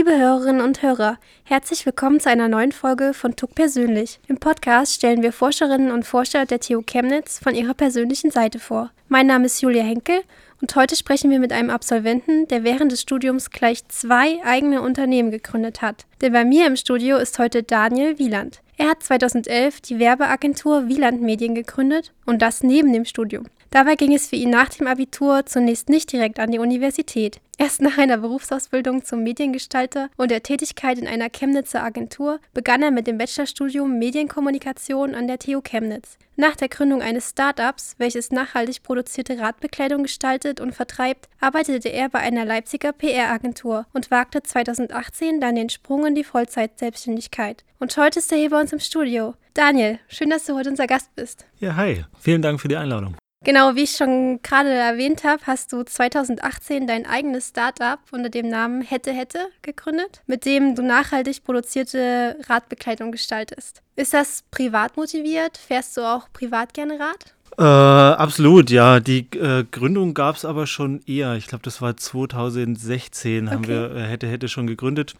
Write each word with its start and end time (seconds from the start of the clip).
Liebe 0.00 0.16
Hörerinnen 0.16 0.62
und 0.62 0.80
Hörer, 0.80 1.18
herzlich 1.44 1.84
willkommen 1.84 2.20
zu 2.20 2.30
einer 2.30 2.48
neuen 2.48 2.72
Folge 2.72 3.12
von 3.12 3.36
TUC 3.36 3.54
Persönlich. 3.54 4.18
Im 4.28 4.38
Podcast 4.38 4.94
stellen 4.94 5.20
wir 5.20 5.30
Forscherinnen 5.30 5.90
und 5.90 6.06
Forscher 6.06 6.46
der 6.46 6.58
TU 6.58 6.80
Chemnitz 6.80 7.38
von 7.38 7.54
ihrer 7.54 7.74
persönlichen 7.74 8.30
Seite 8.30 8.58
vor. 8.58 8.92
Mein 9.08 9.26
Name 9.26 9.44
ist 9.44 9.60
Julia 9.60 9.82
Henkel 9.82 10.22
und 10.62 10.74
heute 10.74 10.96
sprechen 10.96 11.30
wir 11.30 11.38
mit 11.38 11.52
einem 11.52 11.68
Absolventen, 11.68 12.48
der 12.48 12.64
während 12.64 12.92
des 12.92 13.02
Studiums 13.02 13.50
gleich 13.50 13.86
zwei 13.88 14.42
eigene 14.42 14.80
Unternehmen 14.80 15.30
gegründet 15.30 15.82
hat. 15.82 16.06
Denn 16.22 16.32
bei 16.32 16.46
mir 16.46 16.66
im 16.66 16.76
Studio 16.76 17.18
ist 17.18 17.38
heute 17.38 17.62
Daniel 17.62 18.18
Wieland. 18.18 18.62
Er 18.78 18.88
hat 18.88 19.02
2011 19.02 19.82
die 19.82 19.98
Werbeagentur 19.98 20.88
Wieland 20.88 21.20
Medien 21.20 21.54
gegründet 21.54 22.14
und 22.24 22.40
das 22.40 22.62
neben 22.62 22.94
dem 22.94 23.04
Studium. 23.04 23.44
Dabei 23.68 23.96
ging 23.96 24.14
es 24.14 24.28
für 24.28 24.36
ihn 24.36 24.50
nach 24.50 24.70
dem 24.70 24.86
Abitur 24.86 25.44
zunächst 25.44 25.90
nicht 25.90 26.10
direkt 26.10 26.40
an 26.40 26.50
die 26.50 26.58
Universität. 26.58 27.38
Erst 27.60 27.82
nach 27.82 27.98
einer 27.98 28.16
Berufsausbildung 28.16 29.04
zum 29.04 29.22
Mediengestalter 29.22 30.08
und 30.16 30.30
der 30.30 30.42
Tätigkeit 30.42 30.96
in 30.96 31.06
einer 31.06 31.28
Chemnitzer 31.28 31.82
Agentur 31.82 32.40
begann 32.54 32.82
er 32.82 32.90
mit 32.90 33.06
dem 33.06 33.18
Bachelorstudium 33.18 33.98
Medienkommunikation 33.98 35.14
an 35.14 35.28
der 35.28 35.38
TU 35.38 35.60
Chemnitz. 35.60 36.16
Nach 36.36 36.56
der 36.56 36.70
Gründung 36.70 37.02
eines 37.02 37.28
Startups, 37.28 37.96
welches 37.98 38.30
nachhaltig 38.30 38.82
produzierte 38.82 39.38
Radbekleidung 39.38 40.04
gestaltet 40.04 40.58
und 40.58 40.74
vertreibt, 40.74 41.28
arbeitete 41.38 41.90
er 41.90 42.08
bei 42.08 42.20
einer 42.20 42.46
Leipziger 42.46 42.94
PR-Agentur 42.94 43.84
und 43.92 44.10
wagte 44.10 44.42
2018 44.42 45.42
dann 45.42 45.54
den 45.54 45.68
Sprung 45.68 46.06
in 46.06 46.14
die 46.14 46.24
Vollzeitselbstständigkeit. 46.24 47.66
Und 47.78 47.94
heute 47.98 48.20
ist 48.20 48.32
er 48.32 48.38
hier 48.38 48.48
bei 48.48 48.60
uns 48.62 48.72
im 48.72 48.80
Studio. 48.80 49.34
Daniel, 49.52 49.98
schön, 50.08 50.30
dass 50.30 50.46
du 50.46 50.54
heute 50.54 50.70
unser 50.70 50.86
Gast 50.86 51.14
bist. 51.14 51.44
Ja, 51.58 51.76
hi. 51.76 52.06
Vielen 52.18 52.40
Dank 52.40 52.58
für 52.58 52.68
die 52.68 52.78
Einladung. 52.78 53.16
Genau, 53.42 53.74
wie 53.74 53.84
ich 53.84 53.92
schon 53.92 54.42
gerade 54.42 54.68
erwähnt 54.68 55.24
habe, 55.24 55.40
hast 55.46 55.72
du 55.72 55.82
2018 55.82 56.86
dein 56.86 57.06
eigenes 57.06 57.48
Startup 57.48 57.98
unter 58.12 58.28
dem 58.28 58.50
Namen 58.50 58.82
Hätte 58.82 59.12
Hätte 59.12 59.46
gegründet, 59.62 60.20
mit 60.26 60.44
dem 60.44 60.74
du 60.74 60.82
nachhaltig 60.82 61.42
produzierte 61.42 62.36
Radbekleidung 62.50 63.12
gestaltest. 63.12 63.80
Ist 63.96 64.12
das 64.12 64.44
privat 64.50 64.98
motiviert? 64.98 65.56
Fährst 65.56 65.96
du 65.96 66.02
auch 66.02 66.30
privat 66.34 66.74
gerne 66.74 66.98
Rad? 67.00 67.34
Äh, 67.58 67.62
absolut, 67.62 68.68
ja. 68.68 69.00
Die 69.00 69.26
äh, 69.32 69.64
Gründung 69.70 70.12
gab 70.12 70.36
es 70.36 70.44
aber 70.44 70.66
schon 70.66 71.00
eher. 71.06 71.34
Ich 71.36 71.46
glaube, 71.46 71.62
das 71.64 71.80
war 71.80 71.96
2016, 71.96 73.46
okay. 73.46 73.54
haben 73.54 73.66
wir 73.66 73.94
äh, 73.94 74.02
Hätte 74.02 74.26
Hätte 74.26 74.48
schon 74.48 74.66
gegründet. 74.66 75.14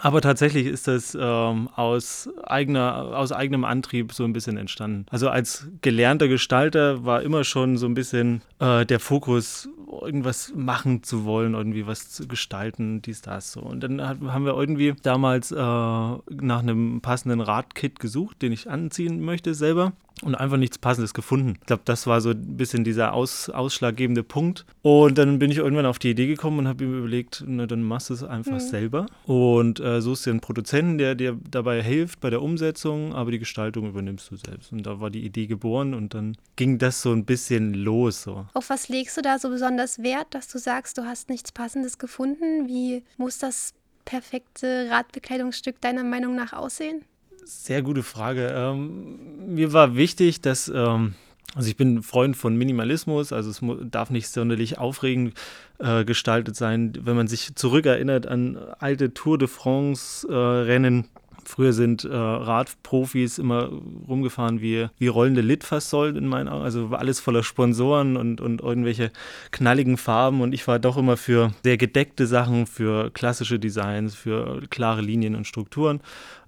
Aber 0.00 0.20
tatsächlich 0.20 0.66
ist 0.66 0.88
das 0.88 1.16
ähm, 1.18 1.68
aus, 1.74 2.28
eigener, 2.42 3.16
aus 3.16 3.32
eigenem 3.32 3.64
Antrieb 3.64 4.12
so 4.12 4.24
ein 4.24 4.32
bisschen 4.32 4.56
entstanden. 4.56 5.06
Also 5.10 5.28
als 5.28 5.68
gelernter 5.82 6.28
Gestalter 6.28 7.04
war 7.04 7.22
immer 7.22 7.44
schon 7.44 7.76
so 7.76 7.86
ein 7.86 7.94
bisschen 7.94 8.42
äh, 8.58 8.84
der 8.84 9.00
Fokus, 9.00 9.68
irgendwas 10.02 10.52
machen 10.56 11.02
zu 11.02 11.24
wollen, 11.24 11.54
irgendwie 11.54 11.86
was 11.86 12.10
zu 12.10 12.26
gestalten, 12.26 13.02
dies, 13.02 13.22
das 13.22 13.52
so. 13.52 13.60
Und 13.60 13.80
dann 13.84 14.06
hat, 14.06 14.18
haben 14.20 14.44
wir 14.44 14.54
irgendwie 14.54 14.94
damals 15.02 15.52
äh, 15.52 15.56
nach 15.56 16.18
einem 16.60 17.00
passenden 17.00 17.40
Radkit 17.40 18.00
gesucht, 18.00 18.42
den 18.42 18.52
ich 18.52 18.68
anziehen 18.68 19.24
möchte 19.24 19.54
selber 19.54 19.92
und 20.22 20.34
einfach 20.34 20.56
nichts 20.56 20.78
Passendes 20.78 21.12
gefunden. 21.12 21.54
Ich 21.60 21.66
glaube, 21.66 21.82
das 21.84 22.06
war 22.06 22.20
so 22.20 22.30
ein 22.30 22.56
bisschen 22.56 22.84
dieser 22.84 23.12
aus, 23.12 23.50
ausschlaggebende 23.50 24.22
Punkt. 24.22 24.64
Und 24.82 25.18
dann 25.18 25.38
bin 25.38 25.50
ich 25.50 25.58
irgendwann 25.58 25.86
auf 25.86 25.98
die 25.98 26.10
Idee 26.10 26.26
gekommen 26.26 26.60
und 26.60 26.68
habe 26.68 26.86
mir 26.86 26.98
überlegt, 26.98 27.44
na, 27.46 27.66
dann 27.66 27.82
machst 27.82 28.10
du 28.10 28.14
es 28.14 28.22
einfach 28.22 28.52
mhm. 28.52 28.60
selber 28.60 29.06
und 29.26 29.80
äh, 29.80 30.00
suchst 30.00 30.26
dir 30.26 30.30
einen 30.30 30.40
Produzenten, 30.40 30.98
der 30.98 31.14
dir 31.14 31.36
dabei 31.50 31.82
hilft 31.82 32.20
bei 32.20 32.30
der 32.30 32.42
Umsetzung, 32.42 33.14
aber 33.14 33.30
die 33.30 33.38
Gestaltung 33.38 33.88
übernimmst 33.88 34.30
du 34.30 34.36
selbst. 34.36 34.72
Und 34.72 34.84
da 34.84 35.00
war 35.00 35.10
die 35.10 35.24
Idee 35.24 35.46
geboren 35.46 35.94
und 35.94 36.14
dann 36.14 36.36
ging 36.56 36.78
das 36.78 37.02
so 37.02 37.12
ein 37.12 37.24
bisschen 37.24 37.74
los. 37.74 38.22
So. 38.22 38.46
Auf 38.54 38.70
was 38.70 38.88
legst 38.88 39.16
du 39.16 39.22
da 39.22 39.38
so 39.38 39.48
besonders 39.48 40.02
Wert, 40.02 40.28
dass 40.30 40.48
du 40.48 40.58
sagst, 40.58 40.96
du 40.98 41.04
hast 41.04 41.28
nichts 41.28 41.52
Passendes 41.52 41.98
gefunden? 41.98 42.68
Wie 42.68 43.02
muss 43.16 43.38
das 43.38 43.74
perfekte 44.04 44.88
Radbekleidungsstück 44.90 45.80
deiner 45.80 46.04
Meinung 46.04 46.36
nach 46.36 46.52
aussehen? 46.52 47.04
Sehr 47.44 47.82
gute 47.82 48.02
Frage. 48.02 48.52
Ähm, 48.54 49.54
mir 49.54 49.72
war 49.72 49.96
wichtig, 49.96 50.40
dass, 50.40 50.68
ähm, 50.68 51.14
also 51.54 51.68
ich 51.68 51.76
bin 51.76 52.02
Freund 52.02 52.36
von 52.36 52.56
Minimalismus, 52.56 53.32
also 53.32 53.50
es 53.50 53.60
darf 53.90 54.10
nicht 54.10 54.28
sonderlich 54.28 54.78
aufregend 54.78 55.34
äh, 55.78 56.04
gestaltet 56.04 56.56
sein. 56.56 56.92
Wenn 57.02 57.16
man 57.16 57.28
sich 57.28 57.54
zurückerinnert 57.54 58.26
an 58.26 58.56
alte 58.78 59.12
Tour 59.12 59.38
de 59.38 59.48
France-Rennen, 59.48 61.00
äh, 61.00 61.20
Früher 61.46 61.72
sind 61.72 62.04
äh, 62.04 62.14
Radprofis 62.14 63.38
immer 63.38 63.70
rumgefahren 64.08 64.60
wie, 64.60 64.88
wie 64.98 65.06
rollende 65.08 65.40
Litfaßsäulen 65.40 66.16
in 66.16 66.26
meinen 66.26 66.48
Augen. 66.48 66.64
Also 66.64 66.88
alles 66.92 67.20
voller 67.20 67.42
Sponsoren 67.42 68.16
und, 68.16 68.40
und 68.40 68.60
irgendwelche 68.60 69.10
knalligen 69.50 69.96
Farben. 69.96 70.40
Und 70.40 70.52
ich 70.52 70.66
war 70.66 70.78
doch 70.78 70.96
immer 70.96 71.16
für 71.16 71.52
sehr 71.62 71.76
gedeckte 71.76 72.26
Sachen, 72.26 72.66
für 72.66 73.10
klassische 73.10 73.58
Designs, 73.58 74.14
für 74.14 74.62
klare 74.70 75.00
Linien 75.00 75.34
und 75.34 75.46
Strukturen. 75.46 76.00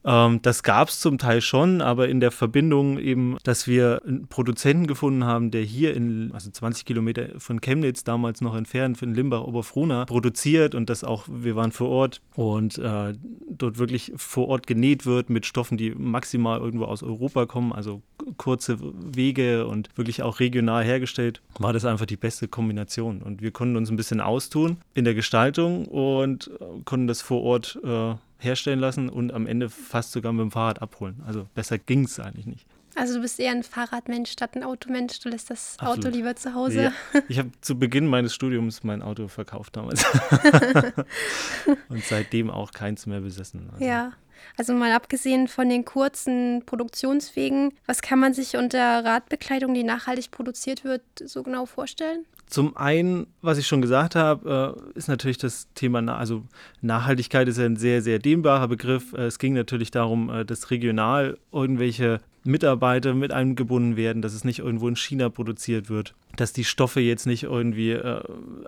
Ähm, 0.06 0.40
das 0.42 0.62
gab 0.62 0.88
es 0.88 1.00
zum 1.00 1.18
Teil 1.18 1.40
schon, 1.40 1.82
aber 1.82 2.08
in 2.08 2.20
der 2.20 2.30
Verbindung 2.30 2.98
eben, 2.98 3.36
dass 3.42 3.66
wir 3.66 4.02
einen 4.06 4.28
Produzenten 4.28 4.86
gefunden 4.86 5.24
haben, 5.24 5.50
der 5.50 5.62
hier 5.62 5.94
in, 5.94 6.30
also 6.32 6.48
20 6.48 6.84
Kilometer 6.84 7.28
von 7.38 7.60
Chemnitz 7.60 8.04
damals 8.04 8.40
noch 8.40 8.54
entfernt, 8.54 9.02
in 9.02 9.14
Limbach-Oberfrohna 9.14 10.04
produziert 10.04 10.74
und 10.76 10.88
das 10.88 11.02
auch, 11.02 11.24
wir 11.28 11.56
waren 11.56 11.72
vor 11.72 11.88
Ort 11.88 12.22
und 12.36 12.78
äh, 12.78 13.14
dort 13.50 13.78
wirklich 13.78 14.12
vor 14.16 14.48
Ort 14.48 14.68
genäht 14.68 15.06
wird 15.06 15.28
mit 15.28 15.44
Stoffen, 15.44 15.76
die 15.76 15.90
maximal 15.90 16.60
irgendwo 16.60 16.84
aus 16.84 17.02
Europa 17.02 17.46
kommen, 17.46 17.72
also 17.72 18.00
kurze 18.36 18.78
Wege 18.80 19.66
und 19.66 19.88
wirklich 19.96 20.22
auch 20.22 20.38
regional 20.38 20.84
hergestellt, 20.84 21.42
war 21.58 21.72
das 21.72 21.84
einfach 21.84 22.06
die 22.06 22.16
beste 22.16 22.46
Kombination. 22.46 23.22
Und 23.22 23.42
wir 23.42 23.50
konnten 23.50 23.76
uns 23.76 23.90
ein 23.90 23.96
bisschen 23.96 24.20
austun 24.20 24.76
in 24.94 25.04
der 25.04 25.14
Gestaltung 25.14 25.86
und 25.86 26.50
konnten 26.84 27.08
das 27.08 27.22
vor 27.22 27.42
Ort 27.42 27.78
äh, 27.82 28.14
herstellen 28.38 28.78
lassen 28.78 29.08
und 29.08 29.32
am 29.32 29.46
Ende 29.46 29.68
fast 29.68 30.12
sogar 30.12 30.32
mit 30.32 30.42
dem 30.42 30.50
Fahrrad 30.50 30.82
abholen. 30.82 31.22
Also 31.26 31.46
besser 31.54 31.78
ging 31.78 32.04
es 32.04 32.20
eigentlich 32.20 32.46
nicht. 32.46 32.66
Also 32.96 33.16
du 33.16 33.20
bist 33.20 33.38
eher 33.38 33.52
ein 33.52 33.62
Fahrradmensch 33.62 34.30
statt 34.30 34.56
ein 34.56 34.64
Automensch. 34.64 35.20
Du 35.20 35.28
lässt 35.28 35.50
das 35.50 35.76
Absolut. 35.78 36.06
Auto 36.06 36.16
lieber 36.16 36.34
zu 36.34 36.54
Hause. 36.54 36.82
Ja. 36.82 37.20
Ich 37.28 37.38
habe 37.38 37.50
zu 37.60 37.78
Beginn 37.78 38.06
meines 38.06 38.34
Studiums 38.34 38.84
mein 38.84 39.02
Auto 39.02 39.28
verkauft 39.28 39.76
damals. 39.76 40.02
und 41.90 42.02
seitdem 42.04 42.50
auch 42.50 42.72
keins 42.72 43.04
mehr 43.04 43.20
besessen. 43.20 43.68
Also. 43.72 43.84
Ja. 43.84 44.12
Also 44.56 44.72
mal 44.72 44.92
abgesehen 44.92 45.46
von 45.46 45.68
den 45.68 45.84
kurzen 45.84 46.62
Produktionswegen, 46.64 47.74
was 47.84 48.00
kann 48.00 48.18
man 48.18 48.32
sich 48.32 48.56
unter 48.56 49.04
Radbekleidung, 49.04 49.74
die 49.74 49.84
nachhaltig 49.84 50.30
produziert 50.30 50.84
wird, 50.84 51.02
so 51.22 51.42
genau 51.42 51.66
vorstellen? 51.66 52.24
Zum 52.48 52.76
einen, 52.76 53.26
was 53.42 53.58
ich 53.58 53.66
schon 53.66 53.82
gesagt 53.82 54.14
habe, 54.14 54.76
äh, 54.94 54.98
ist 54.98 55.08
natürlich 55.08 55.36
das 55.36 55.66
Thema, 55.74 55.98
also 56.16 56.44
Nachhaltigkeit 56.80 57.48
ist 57.48 57.58
ja 57.58 57.64
ein 57.64 57.76
sehr, 57.76 58.02
sehr 58.02 58.20
dehnbarer 58.20 58.68
Begriff. 58.68 59.12
Äh, 59.14 59.26
es 59.26 59.40
ging 59.40 59.54
natürlich 59.54 59.90
darum, 59.90 60.30
äh, 60.30 60.44
dass 60.44 60.70
regional 60.70 61.38
irgendwelche 61.52 62.20
Mitarbeiter 62.44 63.14
mit 63.14 63.32
eingebunden 63.32 63.96
werden, 63.96 64.22
dass 64.22 64.32
es 64.32 64.44
nicht 64.44 64.60
irgendwo 64.60 64.86
in 64.86 64.94
China 64.94 65.28
produziert 65.28 65.90
wird, 65.90 66.14
dass 66.36 66.52
die 66.52 66.62
Stoffe 66.62 67.00
jetzt 67.00 67.26
nicht 67.26 67.42
irgendwie 67.42 67.98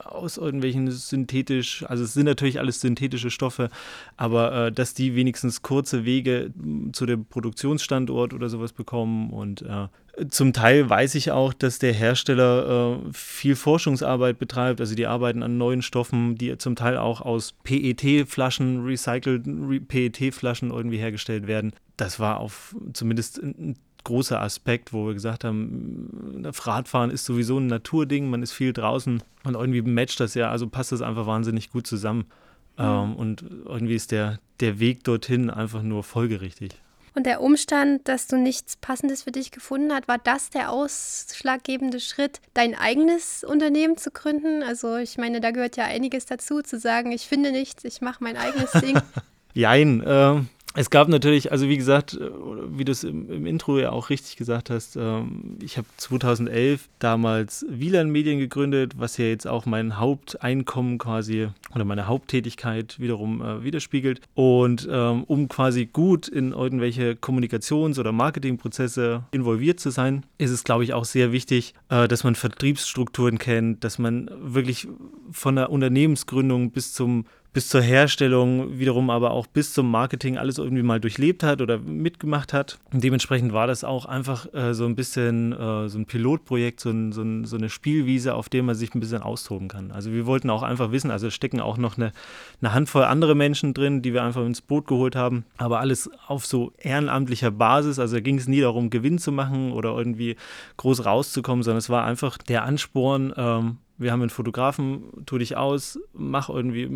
aus 0.03 0.37
irgendwelchen 0.37 0.91
synthetisch, 0.91 1.85
also 1.85 2.03
es 2.03 2.13
sind 2.13 2.25
natürlich 2.25 2.59
alles 2.59 2.81
synthetische 2.81 3.31
Stoffe, 3.31 3.71
aber 4.17 4.73
dass 4.73 4.95
die 4.95 5.15
wenigstens 5.15 5.63
kurze 5.63 6.05
Wege 6.05 6.53
zu 6.91 7.07
dem 7.07 7.25
Produktionsstandort 7.27 8.35
oder 8.35 8.49
sowas 8.49 8.73
bekommen 8.73 9.31
und 9.31 9.65
zum 10.29 10.53
Teil 10.53 10.89
weiß 10.89 11.15
ich 11.15 11.31
auch, 11.31 11.53
dass 11.53 11.79
der 11.79 11.93
Hersteller 11.93 12.99
äh, 13.07 13.13
viel 13.13 13.57
Forschungsarbeit 13.57 14.39
betreibt. 14.39 14.81
Also 14.81 14.95
die 14.95 15.07
arbeiten 15.07 15.43
an 15.43 15.59
neuen 15.59 15.83
Stoffen, 15.83 16.37
die 16.37 16.57
zum 16.59 16.77
Teil 16.77 16.97
auch 16.97 17.21
aus 17.21 17.55
PET-Flaschen, 17.65 18.85
recycelt 18.85 19.89
PET-Flaschen 19.89 20.71
irgendwie 20.71 20.99
hergestellt 20.99 21.47
werden 21.47 21.73
das 21.99 22.19
war 22.19 22.41
auf 22.41 22.75
zumindest 22.95 23.43
ein 23.43 23.77
großer 24.05 24.41
Aspekt, 24.41 24.95
wo 24.95 25.07
wir 25.07 25.15
gesagt 25.15 25.45
haben, 25.45 26.43
Radfahren 26.45 27.11
ist 27.11 27.27
sowieso 27.27 27.59
ein 27.59 27.67
Naturding, 27.67 28.31
man 28.31 28.43
ist 28.43 28.53
viel 28.53 28.73
draußen 28.73 29.23
und 29.45 29.55
irgendwie 29.55 29.83
matcht 29.83 30.21
das 30.21 30.35
ja, 30.35 30.51
also 30.51 30.69
passt 30.69 30.93
das 30.93 31.03
einfach 31.03 31.27
wahnsinnig 31.27 31.71
gut 31.71 31.87
zusammen. 31.87 32.27
Mhm. 32.79 32.85
Ähm, 32.85 33.17
und 33.17 33.45
irgendwie 33.67 33.97
ist 33.97 34.13
der, 34.13 34.39
der 34.61 34.79
Weg 34.79 35.05
dorthin 35.05 35.51
einfach 35.51 35.83
nur 35.83 36.05
folgerichtig. 36.05 36.71
Und 37.19 37.25
der 37.25 37.41
Umstand, 37.41 38.07
dass 38.07 38.29
du 38.29 38.37
nichts 38.37 38.77
Passendes 38.77 39.25
für 39.25 39.33
dich 39.33 39.51
gefunden 39.51 39.93
hast, 39.93 40.07
war 40.07 40.19
das 40.19 40.51
der 40.51 40.71
ausschlaggebende 40.71 41.99
Schritt, 41.99 42.41
dein 42.55 42.77
eigenes 42.77 43.43
Unternehmen 43.43 43.97
zu 43.97 44.13
gründen? 44.13 44.63
Also 44.63 44.99
ich 44.99 45.19
meine, 45.19 45.41
da 45.41 45.51
gehört 45.51 45.77
ja 45.77 45.83
einiges 45.83 46.27
dazu, 46.27 46.63
zu 46.63 46.79
sagen, 46.79 47.11
ich 47.11 47.27
finde 47.27 47.51
nichts, 47.51 47.83
ich 47.83 48.03
mache 48.03 48.23
mein 48.23 48.37
eigenes 48.37 48.71
Ding. 48.71 49.01
Jein, 49.53 50.01
äh, 50.01 50.43
es 50.75 50.91
gab 50.91 51.09
natürlich, 51.09 51.51
also 51.51 51.69
wie 51.69 51.77
gesagt, 51.77 52.15
äh, 52.15 52.31
wie 52.71 52.85
du 52.85 52.93
es 52.93 53.03
im, 53.05 53.31
im, 53.31 53.47
Intro 53.47 53.79
ja 53.79 53.91
auch 53.91 54.11
richtig 54.11 54.37
gesagt 54.37 54.71
hast, 54.71 54.97
ähm, 54.97 55.57
ich 55.63 55.77
habe 55.79 55.87
2011 55.97 56.89
damals 56.99 57.65
Wieland 57.69 58.13
Medien 58.13 58.39
gegründet, 58.39 58.93
was 58.99 59.17
ja 59.17 59.25
jetzt 59.25 59.47
auch 59.47 59.67
mein 59.67 59.99
Haupteinkommen 59.99 60.99
quasi 60.99 61.49
oder 61.75 61.85
meine 61.85 62.07
Haupttätigkeit 62.07 63.01
wiederum 63.01 63.43
äh, 63.43 63.65
widerspiegelt. 63.65 64.21
Und 64.35 64.87
ähm, 64.91 65.25
um 65.25 65.49
quasi 65.49 65.87
gut 65.87 66.29
in 66.29 66.53
irgendwelche 66.53 67.13
Kommunikations- 67.13 67.99
oder 67.99 68.13
Marketingprozesse 68.13 69.25
involviert 69.31 69.81
zu 69.81 69.91
sein, 69.91 70.27
ist 70.37 70.51
es, 70.51 70.65
glaube 70.65 70.85
ich, 70.85 70.93
auch 70.93 71.07
sehr 71.07 71.33
wichtig, 71.33 71.75
äh, 71.89 72.07
dass 72.09 72.25
man 72.25 72.35
Vertriebsstrukturen 72.35 73.39
kennt, 73.39 73.85
dass 73.85 73.99
man 73.99 74.31
wirklich 74.39 74.87
von 75.31 75.57
der 75.57 75.71
Unternehmensgründung 75.71 76.71
bis 76.71 76.93
zum 76.93 77.25
bis 77.53 77.69
zur 77.69 77.81
Herstellung, 77.81 78.79
wiederum 78.79 79.11
aber 79.11 79.31
auch 79.31 79.47
bis 79.47 79.73
zum 79.73 79.91
Marketing 79.91 80.37
alles 80.37 80.59
irgendwie 80.59 80.83
mal 80.83 81.01
durchlebt 81.01 81.43
hat 81.43 81.61
oder 81.61 81.79
mitgemacht 81.79 82.53
hat. 82.53 82.79
Und 82.93 83.03
dementsprechend 83.03 83.53
war 83.53 83.67
das 83.67 83.85
auch 83.85 84.05
einfach 84.05 84.53
äh, 84.53 84.75
so 84.75 84.85
ein 84.85 84.95
bisschen 84.95 85.53
äh, 85.53 85.89
so 85.89 85.99
ein 85.99 86.07
Pilotprojekt, 86.07 86.81
so, 86.81 86.91
ein, 86.91 87.13
so, 87.13 87.23
ein, 87.23 87.45
so, 87.45 87.57
eine 87.57 87.71
Spielwiese, 87.71 88.35
auf 88.35 88.49
der 88.49 88.63
man 88.63 88.75
sich 88.75 88.95
ein 88.95 89.01
bisschen 89.01 89.23
austoben 89.23 89.69
kann. 89.69 89.91
Also 89.91 90.13
wir 90.13 90.27
wollten 90.27 90.51
auch 90.51 90.63
einfach 90.63 90.93
wissen, 90.93 91.11
also 91.11 91.31
stecken 91.31 91.61
auch 91.61 91.79
noch 91.79 91.97
eine, 91.97 92.13
eine 92.61 92.75
Handvoll 92.75 93.05
andere 93.05 93.35
Menschen 93.35 93.75
drin, 93.75 94.03
die 94.03 94.13
wir 94.13 94.23
einfach 94.23 94.45
ins 94.45 94.61
Boot 94.61 94.87
geholt 94.87 95.17
haben, 95.17 95.45
aber 95.57 95.81
alles 95.81 96.11
auf 96.27 96.45
so 96.45 96.73
ehrenamtlicher 96.79 97.51
Basis. 97.51 97.99
Also 97.99 98.17
da 98.17 98.21
ging 98.21 98.39
es 98.39 98.47
nie 98.47 98.61
darum, 98.61 98.91
Gewinn 98.91 99.19
zu 99.19 99.33
machen 99.33 99.73
oder 99.73 99.97
irgendwie 99.97 100.37
groß 100.77 101.07
rauszukommen, 101.07 101.63
sondern 101.63 101.79
es 101.79 101.89
war 101.89 102.05
einfach 102.05 102.37
der 102.39 102.65
Ansporn, 102.65 103.33
ähm, 103.37 103.79
wir 103.99 104.13
haben 104.13 104.21
einen 104.21 104.31
Fotografen, 104.31 105.03
tu 105.27 105.39
dich 105.39 105.57
aus, 105.57 105.99
mach 106.13 106.49
irgendwie 106.49 106.89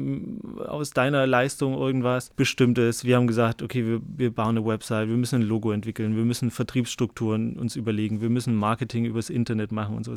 aus 0.65 0.91
deiner 0.91 1.27
Leistung 1.27 1.75
irgendwas 1.75 2.31
Bestimmtes. 2.31 3.05
Wir 3.05 3.17
haben 3.17 3.27
gesagt, 3.27 3.63
okay, 3.63 3.85
wir, 3.85 4.01
wir 4.17 4.31
bauen 4.31 4.57
eine 4.57 4.65
Website, 4.65 5.09
wir 5.09 5.17
müssen 5.17 5.43
ein 5.43 5.49
Logo 5.49 5.73
entwickeln, 5.73 6.17
wir 6.17 6.25
müssen 6.25 6.51
Vertriebsstrukturen 6.51 7.59
uns 7.59 7.75
überlegen, 7.75 8.21
wir 8.21 8.31
müssen 8.31 8.55
Marketing 8.55 9.05
übers 9.05 9.31
Internet 9.31 9.73
machen 9.73 9.97
und 9.97 10.05
so. 10.05 10.15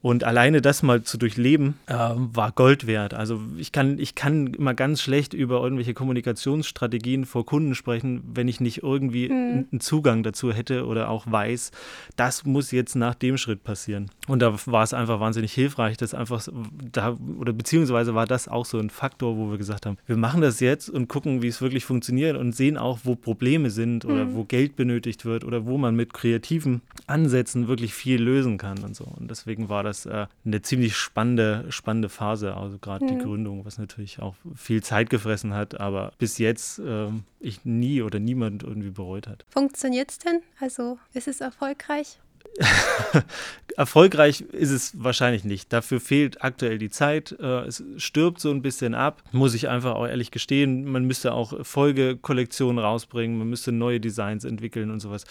Und 0.00 0.22
alleine 0.22 0.60
das 0.60 0.84
mal 0.84 1.02
zu 1.02 1.18
durchleben, 1.18 1.74
äh, 1.86 1.94
war 1.94 2.52
Gold 2.52 2.86
wert. 2.86 3.14
Also 3.14 3.40
ich 3.56 3.72
kann, 3.72 3.98
ich 3.98 4.14
kann 4.14 4.54
immer 4.54 4.72
ganz 4.72 5.02
schlecht 5.02 5.34
über 5.34 5.60
irgendwelche 5.60 5.92
Kommunikationsstrategien 5.92 7.24
vor 7.24 7.44
Kunden 7.44 7.74
sprechen, 7.74 8.22
wenn 8.32 8.46
ich 8.46 8.60
nicht 8.60 8.84
irgendwie 8.84 9.28
mhm. 9.28 9.66
einen 9.72 9.80
Zugang 9.80 10.22
dazu 10.22 10.52
hätte 10.52 10.86
oder 10.86 11.08
auch 11.08 11.26
weiß, 11.28 11.72
das 12.14 12.44
muss 12.44 12.70
jetzt 12.70 12.94
nach 12.94 13.16
dem 13.16 13.38
Schritt 13.38 13.64
passieren. 13.64 14.10
Und 14.28 14.40
da 14.40 14.54
war 14.66 14.84
es 14.84 14.94
einfach 14.94 15.18
wahnsinnig 15.18 15.52
hilfreich, 15.52 15.96
dass 15.96 16.07
einfach 16.14 16.46
da, 16.92 17.16
oder 17.38 17.52
beziehungsweise 17.52 18.14
war 18.14 18.26
das 18.26 18.48
auch 18.48 18.64
so 18.64 18.78
ein 18.78 18.90
Faktor, 18.90 19.36
wo 19.36 19.50
wir 19.50 19.58
gesagt 19.58 19.84
haben, 19.84 19.98
wir 20.06 20.16
machen 20.16 20.40
das 20.40 20.60
jetzt 20.60 20.88
und 20.88 21.08
gucken, 21.08 21.42
wie 21.42 21.48
es 21.48 21.60
wirklich 21.60 21.84
funktioniert 21.84 22.36
und 22.36 22.54
sehen 22.54 22.78
auch, 22.78 23.00
wo 23.04 23.14
Probleme 23.14 23.70
sind 23.70 24.04
oder 24.04 24.24
mhm. 24.24 24.34
wo 24.34 24.44
Geld 24.44 24.76
benötigt 24.76 25.24
wird 25.24 25.44
oder 25.44 25.66
wo 25.66 25.76
man 25.76 25.94
mit 25.94 26.14
kreativen 26.14 26.82
Ansätzen 27.06 27.68
wirklich 27.68 27.94
viel 27.94 28.22
lösen 28.22 28.58
kann 28.58 28.78
und 28.84 28.96
so. 28.96 29.04
Und 29.04 29.30
deswegen 29.30 29.68
war 29.68 29.82
das 29.82 29.88
das 29.88 30.06
äh, 30.06 30.26
eine 30.44 30.62
ziemlich 30.62 30.96
spannende, 30.96 31.66
spannende 31.70 32.08
Phase, 32.08 32.54
also 32.54 32.78
gerade 32.78 33.04
mhm. 33.04 33.08
die 33.08 33.18
Gründung, 33.18 33.64
was 33.64 33.78
natürlich 33.78 34.20
auch 34.20 34.34
viel 34.54 34.82
Zeit 34.82 35.10
gefressen 35.10 35.54
hat, 35.54 35.80
aber 35.80 36.12
bis 36.18 36.38
jetzt 36.38 36.78
äh, 36.78 37.08
ich 37.40 37.64
nie 37.64 38.02
oder 38.02 38.18
niemand 38.18 38.62
irgendwie 38.62 38.90
bereut 38.90 39.26
hat. 39.26 39.44
Funktioniert 39.48 40.10
es 40.10 40.18
denn? 40.18 40.40
Also 40.60 40.98
ist 41.14 41.28
es 41.28 41.40
erfolgreich? 41.40 42.18
Erfolgreich 43.76 44.40
ist 44.40 44.70
es 44.70 44.92
wahrscheinlich 45.02 45.44
nicht. 45.44 45.72
Dafür 45.72 46.00
fehlt 46.00 46.42
aktuell 46.42 46.78
die 46.78 46.90
Zeit. 46.90 47.36
Äh, 47.38 47.66
es 47.66 47.82
stirbt 47.96 48.40
so 48.40 48.50
ein 48.50 48.62
bisschen 48.62 48.94
ab, 48.94 49.22
muss 49.30 49.54
ich 49.54 49.68
einfach 49.68 49.94
auch 49.94 50.06
ehrlich 50.06 50.32
gestehen. 50.32 50.84
Man 50.84 51.04
müsste 51.04 51.32
auch 51.32 51.64
Folgekollektionen 51.64 52.78
rausbringen, 52.78 53.38
man 53.38 53.48
müsste 53.48 53.70
neue 53.70 54.00
Designs 54.00 54.44
entwickeln 54.44 54.90
und 54.90 54.98
sowas. 55.00 55.24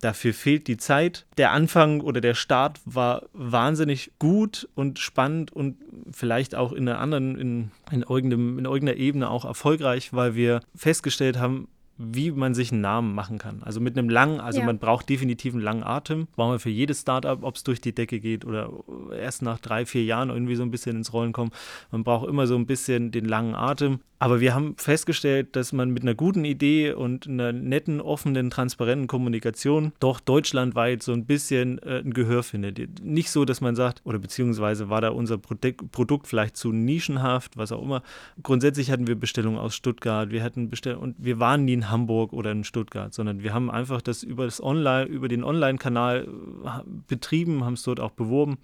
Dafür 0.00 0.32
fehlt 0.32 0.68
die 0.68 0.76
Zeit. 0.76 1.26
Der 1.38 1.50
Anfang 1.50 2.00
oder 2.00 2.20
der 2.20 2.34
Start 2.34 2.80
war 2.84 3.24
wahnsinnig 3.32 4.12
gut 4.20 4.68
und 4.76 5.00
spannend 5.00 5.52
und 5.52 5.76
vielleicht 6.12 6.54
auch 6.54 6.72
in 6.72 6.88
einer 6.88 7.00
anderen, 7.00 7.36
in, 7.36 7.70
in, 7.90 8.02
irgendeinem, 8.02 8.60
in 8.60 8.64
irgendeiner 8.64 8.96
Ebene 8.96 9.28
auch 9.28 9.44
erfolgreich, 9.44 10.12
weil 10.12 10.36
wir 10.36 10.60
festgestellt 10.76 11.38
haben, 11.38 11.66
wie 11.98 12.30
man 12.30 12.54
sich 12.54 12.70
einen 12.70 12.80
Namen 12.80 13.14
machen 13.14 13.38
kann. 13.38 13.62
Also 13.64 13.80
mit 13.80 13.98
einem 13.98 14.08
langen, 14.08 14.40
also 14.40 14.60
ja. 14.60 14.66
man 14.66 14.78
braucht 14.78 15.08
definitiv 15.08 15.52
einen 15.52 15.62
langen 15.62 15.82
Atem. 15.82 16.28
Brauchen 16.36 16.52
wir 16.52 16.58
für 16.60 16.70
jedes 16.70 17.00
Startup, 17.00 17.42
ob 17.42 17.56
es 17.56 17.64
durch 17.64 17.80
die 17.80 17.92
Decke 17.92 18.20
geht 18.20 18.44
oder 18.44 18.70
erst 19.12 19.42
nach 19.42 19.58
drei, 19.58 19.84
vier 19.84 20.04
Jahren 20.04 20.30
irgendwie 20.30 20.54
so 20.54 20.62
ein 20.62 20.70
bisschen 20.70 20.96
ins 20.96 21.12
Rollen 21.12 21.32
kommt. 21.32 21.52
Man 21.90 22.04
braucht 22.04 22.28
immer 22.28 22.46
so 22.46 22.54
ein 22.54 22.66
bisschen 22.66 23.10
den 23.10 23.24
langen 23.24 23.56
Atem. 23.56 24.00
Aber 24.20 24.40
wir 24.40 24.52
haben 24.54 24.74
festgestellt, 24.76 25.54
dass 25.54 25.72
man 25.72 25.90
mit 25.90 26.02
einer 26.02 26.14
guten 26.14 26.44
Idee 26.44 26.92
und 26.92 27.28
einer 27.28 27.52
netten, 27.52 28.00
offenen, 28.00 28.50
transparenten 28.50 29.06
Kommunikation 29.06 29.92
doch 30.00 30.18
deutschlandweit 30.18 31.04
so 31.04 31.12
ein 31.12 31.24
bisschen 31.24 31.78
äh, 31.78 32.00
ein 32.00 32.12
Gehör 32.12 32.42
findet. 32.42 33.02
Nicht 33.02 33.30
so, 33.30 33.44
dass 33.44 33.60
man 33.60 33.76
sagt, 33.76 34.00
oder 34.04 34.18
beziehungsweise 34.18 34.88
war 34.88 35.00
da 35.00 35.10
unser 35.10 35.38
Produkt, 35.38 36.26
vielleicht 36.26 36.56
zu 36.56 36.72
nischenhaft, 36.72 37.56
was 37.56 37.70
auch 37.70 37.82
immer. 37.82 38.02
Grundsätzlich 38.42 38.90
hatten 38.90 39.06
wir 39.06 39.14
Bestellungen 39.14 39.58
aus 39.58 39.76
Stuttgart, 39.76 40.30
wir 40.30 40.42
hatten 40.42 40.68
Bestellungen 40.68 41.02
und 41.02 41.16
wir 41.18 41.38
waren 41.38 41.64
nie 41.64 41.74
in 41.74 41.90
Hamburg 41.90 42.32
oder 42.32 42.50
in 42.50 42.64
Stuttgart, 42.64 43.14
sondern 43.14 43.44
wir 43.44 43.54
haben 43.54 43.70
einfach 43.70 44.02
das 44.02 44.24
über 44.24 44.46
das 44.46 44.60
Online, 44.60 45.04
über 45.04 45.28
den 45.28 45.44
Online-Kanal 45.44 46.26
äh, 46.64 46.68
betrieben, 47.06 47.64
haben 47.64 47.74
es 47.74 47.84
dort 47.84 48.00
auch 48.00 48.10
beworben 48.10 48.58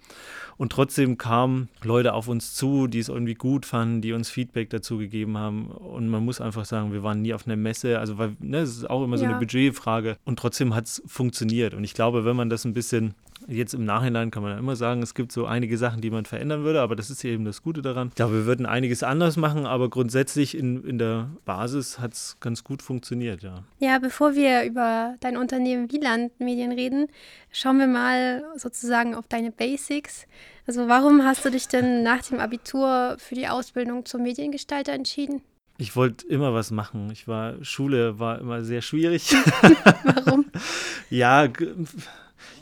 und 0.57 0.73
trotzdem 0.73 1.17
kamen 1.17 1.69
Leute 1.81 2.13
auf 2.13 2.27
uns 2.27 2.53
zu, 2.55 2.87
die 2.87 2.99
es 2.99 3.07
irgendwie 3.07 3.35
gut 3.35 3.65
fanden, 3.65 4.01
die 4.01 4.11
uns 4.11 4.29
Feedback 4.29 4.69
dazu 4.69 4.97
gegeben 4.97 5.37
haben 5.37 5.44
haben. 5.45 5.67
Und 5.67 6.09
man 6.09 6.25
muss 6.25 6.41
einfach 6.41 6.65
sagen, 6.65 6.91
wir 6.91 7.03
waren 7.03 7.21
nie 7.21 7.33
auf 7.33 7.45
einer 7.45 7.55
Messe. 7.55 7.99
Also, 7.99 8.17
weil, 8.17 8.35
ne, 8.39 8.59
es 8.59 8.77
ist 8.77 8.89
auch 8.89 9.03
immer 9.03 9.17
so 9.17 9.23
ja. 9.23 9.31
eine 9.31 9.39
Budgetfrage. 9.39 10.17
Und 10.25 10.39
trotzdem 10.39 10.75
hat 10.75 10.85
es 10.85 11.01
funktioniert. 11.05 11.73
Und 11.73 11.83
ich 11.83 11.93
glaube, 11.93 12.25
wenn 12.25 12.35
man 12.35 12.49
das 12.49 12.65
ein 12.65 12.73
bisschen 12.73 13.13
Jetzt 13.47 13.73
im 13.73 13.85
Nachhinein 13.85 14.31
kann 14.31 14.43
man 14.43 14.53
ja 14.53 14.57
immer 14.57 14.75
sagen, 14.75 15.01
es 15.03 15.13
gibt 15.13 15.31
so 15.31 15.45
einige 15.45 15.77
Sachen, 15.77 16.01
die 16.01 16.09
man 16.09 16.25
verändern 16.25 16.63
würde, 16.63 16.81
aber 16.81 16.95
das 16.95 17.09
ist 17.09 17.23
eben 17.23 17.45
das 17.45 17.61
Gute 17.61 17.81
daran. 17.81 18.09
Ich 18.09 18.15
glaube, 18.15 18.33
wir 18.33 18.45
würden 18.45 18.65
einiges 18.65 19.03
anders 19.03 19.37
machen, 19.37 19.65
aber 19.65 19.89
grundsätzlich 19.89 20.57
in, 20.57 20.83
in 20.83 20.97
der 20.97 21.29
Basis 21.45 21.99
hat 21.99 22.13
es 22.13 22.37
ganz 22.39 22.63
gut 22.63 22.81
funktioniert, 22.81 23.43
ja. 23.43 23.63
Ja, 23.79 23.99
bevor 23.99 24.35
wir 24.35 24.63
über 24.63 25.15
dein 25.19 25.37
Unternehmen 25.37 25.91
Wieland 25.91 26.39
Medien 26.39 26.71
reden, 26.71 27.07
schauen 27.51 27.77
wir 27.77 27.87
mal 27.87 28.43
sozusagen 28.55 29.15
auf 29.15 29.27
deine 29.27 29.51
Basics. 29.51 30.25
Also 30.67 30.87
warum 30.87 31.23
hast 31.23 31.45
du 31.45 31.51
dich 31.51 31.67
denn 31.67 32.03
nach 32.03 32.23
dem 32.23 32.39
Abitur 32.39 33.17
für 33.19 33.35
die 33.35 33.47
Ausbildung 33.47 34.05
zum 34.05 34.23
Mediengestalter 34.23 34.93
entschieden? 34.93 35.41
Ich 35.77 35.95
wollte 35.95 36.25
immer 36.27 36.53
was 36.53 36.71
machen. 36.71 37.09
Ich 37.11 37.27
war, 37.27 37.63
Schule 37.63 38.17
war 38.17 38.39
immer 38.39 38.63
sehr 38.63 38.81
schwierig. 38.81 39.35
Warum? 40.03 40.45
ja, 41.09 41.49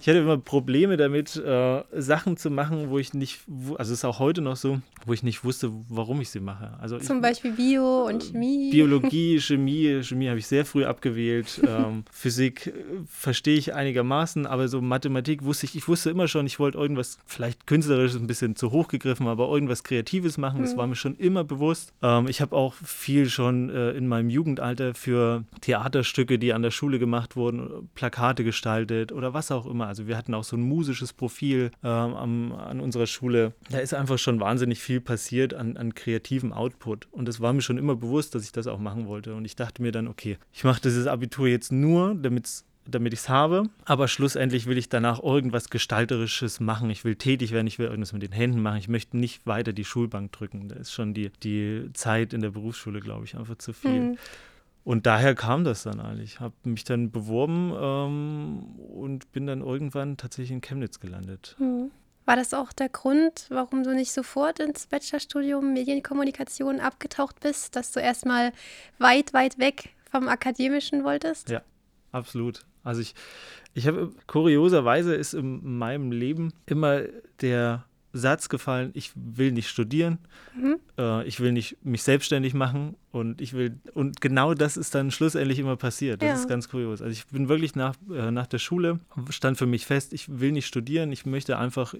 ich 0.04 0.10
hatte 0.10 0.20
immer 0.20 0.38
Probleme 0.38 0.98
damit, 0.98 1.38
äh, 1.38 1.82
Sachen 1.94 2.36
zu 2.36 2.52
machen, 2.52 2.90
wo 2.90 3.00
ich 3.00 3.14
nicht, 3.14 3.40
also 3.78 3.94
es 3.94 4.00
ist 4.00 4.04
auch 4.04 4.20
heute 4.20 4.42
noch 4.42 4.58
so, 4.58 4.82
wo 5.06 5.14
ich 5.14 5.24
nicht 5.24 5.46
wusste, 5.46 5.72
warum 5.88 6.20
ich 6.20 6.30
sie 6.30 6.42
mache. 6.42 6.78
Also 6.82 7.00
Zum 7.00 7.18
ich, 7.18 7.22
Beispiel 7.22 7.54
Bio 7.54 8.08
und 8.08 8.22
Chemie. 8.22 8.70
Biologie, 8.70 9.40
Chemie, 9.40 10.04
Chemie 10.04 10.28
habe 10.28 10.40
ich 10.40 10.48
sehr 10.48 10.66
früh 10.66 10.84
abgewählt. 10.84 11.62
ähm, 11.68 12.04
Physik 12.12 12.68
äh, 12.68 12.74
verstehe 13.08 13.58
ich 13.58 13.76
einigermaßen, 13.76 14.46
aber 14.46 14.68
so 14.68 14.82
Mathematik 14.82 15.46
wusste 15.46 15.68
ich, 15.68 15.78
ich 15.78 15.88
wusste 15.88 16.10
immer 16.10 16.28
schon, 16.28 16.48
ich 16.48 16.60
wollte 16.60 16.80
irgendwas, 16.80 17.18
vielleicht 17.26 17.66
künstlerisches 17.66 18.20
ein 18.20 18.28
bisschen 18.28 18.58
zu 18.58 18.72
hoch 18.72 18.90
gegriffen, 18.90 19.28
aber 19.28 19.48
irgendwas 19.48 19.86
Kreatives 19.86 20.38
machen, 20.38 20.60
mhm. 20.60 20.64
das 20.64 20.76
war 20.76 20.86
mir 20.86 20.96
schon 20.96 21.16
immer 21.16 21.46
bewusst. 21.46 21.94
Ähm, 22.02 22.28
ich 22.28 22.42
habe 22.42 22.58
auch 22.58 22.74
viel 22.74 23.30
schon 23.30 23.70
äh, 23.70 23.92
in 23.92 24.10
meinem 24.10 24.30
Jugendalter 24.30 24.96
für 24.96 25.46
Theaterstücke, 25.62 26.38
die 26.40 26.52
an 26.52 26.62
der 26.62 26.72
Schule 26.72 27.00
gemacht 27.00 27.38
wurden, 27.38 27.88
Plakate 27.96 28.44
gestaltet 28.44 29.14
oder 29.14 29.34
was 29.34 29.50
auch 29.50 29.66
immer. 29.66 29.93
Also 29.94 30.08
wir 30.08 30.18
hatten 30.18 30.34
auch 30.34 30.44
so 30.44 30.58
ein 30.58 30.64
musisches 30.64 31.14
Profil 31.14 31.70
ähm, 31.84 32.52
an 32.52 32.80
unserer 32.80 33.06
Schule. 33.06 33.54
Da 33.70 33.78
ist 33.78 33.94
einfach 33.94 34.18
schon 34.18 34.40
wahnsinnig 34.40 34.80
viel 34.80 35.00
passiert 35.02 35.54
an, 35.54 35.78
an 35.78 35.94
kreativem 35.94 36.52
Output. 36.52 37.08
Und 37.12 37.30
es 37.30 37.42
war 37.42 37.54
mir 37.54 37.62
schon 37.62 37.78
immer 37.78 37.96
bewusst, 37.96 38.34
dass 38.34 38.44
ich 38.44 38.52
das 38.52 38.66
auch 38.66 38.80
machen 38.80 39.06
wollte. 39.06 39.36
Und 39.36 39.46
ich 39.46 39.56
dachte 39.56 39.84
mir 39.84 39.92
dann, 39.92 40.08
okay, 40.08 40.40
ich 40.52 40.64
mache 40.64 40.82
dieses 40.82 41.06
Abitur 41.06 41.48
jetzt 41.48 41.72
nur, 41.72 42.16
damit 42.16 42.64
damit 42.86 43.14
ich 43.14 43.20
es 43.20 43.30
habe. 43.30 43.70
Aber 43.86 44.08
schlussendlich 44.08 44.66
will 44.66 44.80
ich 44.80 44.90
danach 44.90 45.22
irgendwas 45.22 45.70
Gestalterisches 45.70 46.60
machen. 46.60 46.90
Ich 46.90 47.06
will 47.06 47.16
tätig 47.16 47.52
werden, 47.52 47.68
ich 47.68 47.78
will 47.78 47.86
irgendwas 47.86 48.14
mit 48.14 48.24
den 48.24 48.32
Händen 48.32 48.64
machen. 48.64 48.78
Ich 48.78 48.90
möchte 48.90 49.16
nicht 49.16 49.46
weiter 49.46 49.74
die 49.74 49.86
Schulbank 49.86 50.32
drücken. 50.32 50.70
Da 50.70 50.76
ist 50.76 50.92
schon 50.92 51.14
die, 51.14 51.30
die 51.44 51.92
Zeit 51.94 52.34
in 52.34 52.42
der 52.42 52.50
Berufsschule, 52.50 53.00
glaube 53.00 53.26
ich, 53.26 53.38
einfach 53.38 53.58
zu 53.60 53.74
viel. 53.74 54.02
Mhm. 54.02 54.18
Und 54.84 55.06
daher 55.06 55.34
kam 55.34 55.64
das 55.64 55.84
dann 55.84 56.00
eigentlich. 56.00 56.34
Ich 56.34 56.40
habe 56.40 56.56
mich 56.64 56.84
dann 56.84 57.12
beworben 57.12 57.74
ähm, 57.76 58.76
und 58.80 59.32
bin 59.32 59.48
dann 59.48 59.62
irgendwann 59.62 60.18
tatsächlich 60.18 60.52
in 60.52 60.62
Chemnitz 60.62 61.00
gelandet. 61.00 61.56
Mhm. 61.60 61.92
War 62.26 62.36
das 62.36 62.54
auch 62.54 62.72
der 62.72 62.90
Grund, 62.90 63.48
warum 63.50 63.84
du 63.84 63.94
nicht 63.94 64.12
sofort 64.12 64.60
ins 64.60 64.88
Bachelorstudium 64.88 65.74
Medienkommunikation 65.74 66.80
abgetaucht 66.80 67.40
bist, 67.42 67.76
dass 67.76 67.92
du 67.92 68.00
erstmal 68.00 68.54
weit, 68.98 69.34
weit 69.34 69.58
weg 69.58 69.90
vom 70.10 70.30
Akademischen 70.30 71.04
wolltest? 71.04 71.50
Ja, 71.50 71.62
absolut. 72.12 72.66
Also 72.84 73.02
ich, 73.02 73.14
ich 73.74 73.88
habe 73.88 74.12
kurioserweise 74.28 75.16
ist 75.16 75.34
in 75.34 75.78
meinem 75.78 76.12
Leben 76.12 76.54
immer 76.66 77.02
der 77.42 77.86
Satz 78.14 78.48
gefallen, 78.48 78.92
ich 78.94 79.12
will 79.16 79.52
nicht 79.52 79.68
studieren, 79.68 80.20
mhm. 80.56 80.80
äh, 80.98 81.26
ich 81.26 81.40
will 81.40 81.52
nicht 81.52 81.84
mich 81.84 82.04
selbstständig 82.04 82.54
machen 82.54 82.96
und 83.14 83.42
ich 83.42 83.54
will, 83.54 83.80
und 83.94 84.22
genau 84.22 84.56
das 84.56 84.76
ist 84.76 84.96
dann 84.96 85.12
schlussendlich 85.12 85.60
immer 85.60 85.76
passiert. 85.76 86.24
Das 86.24 86.28
ja. 86.28 86.34
ist 86.34 86.50
ganz 86.50 86.68
kurios. 86.68 87.00
Also 87.00 87.12
ich 87.12 87.28
bin 87.28 87.48
wirklich 87.48 87.76
nach, 87.76 87.94
äh, 88.12 88.32
nach 88.32 88.48
der 88.48 88.58
Schule, 88.58 89.00
stand 89.30 89.60
für 89.60 89.68
mich 89.68 89.86
fest, 89.86 90.14
ich 90.14 90.40
will 90.40 90.52
nicht 90.52 90.66
studieren, 90.66 91.12
ich 91.12 91.24
möchte 91.24 91.60
einfach 91.60 91.94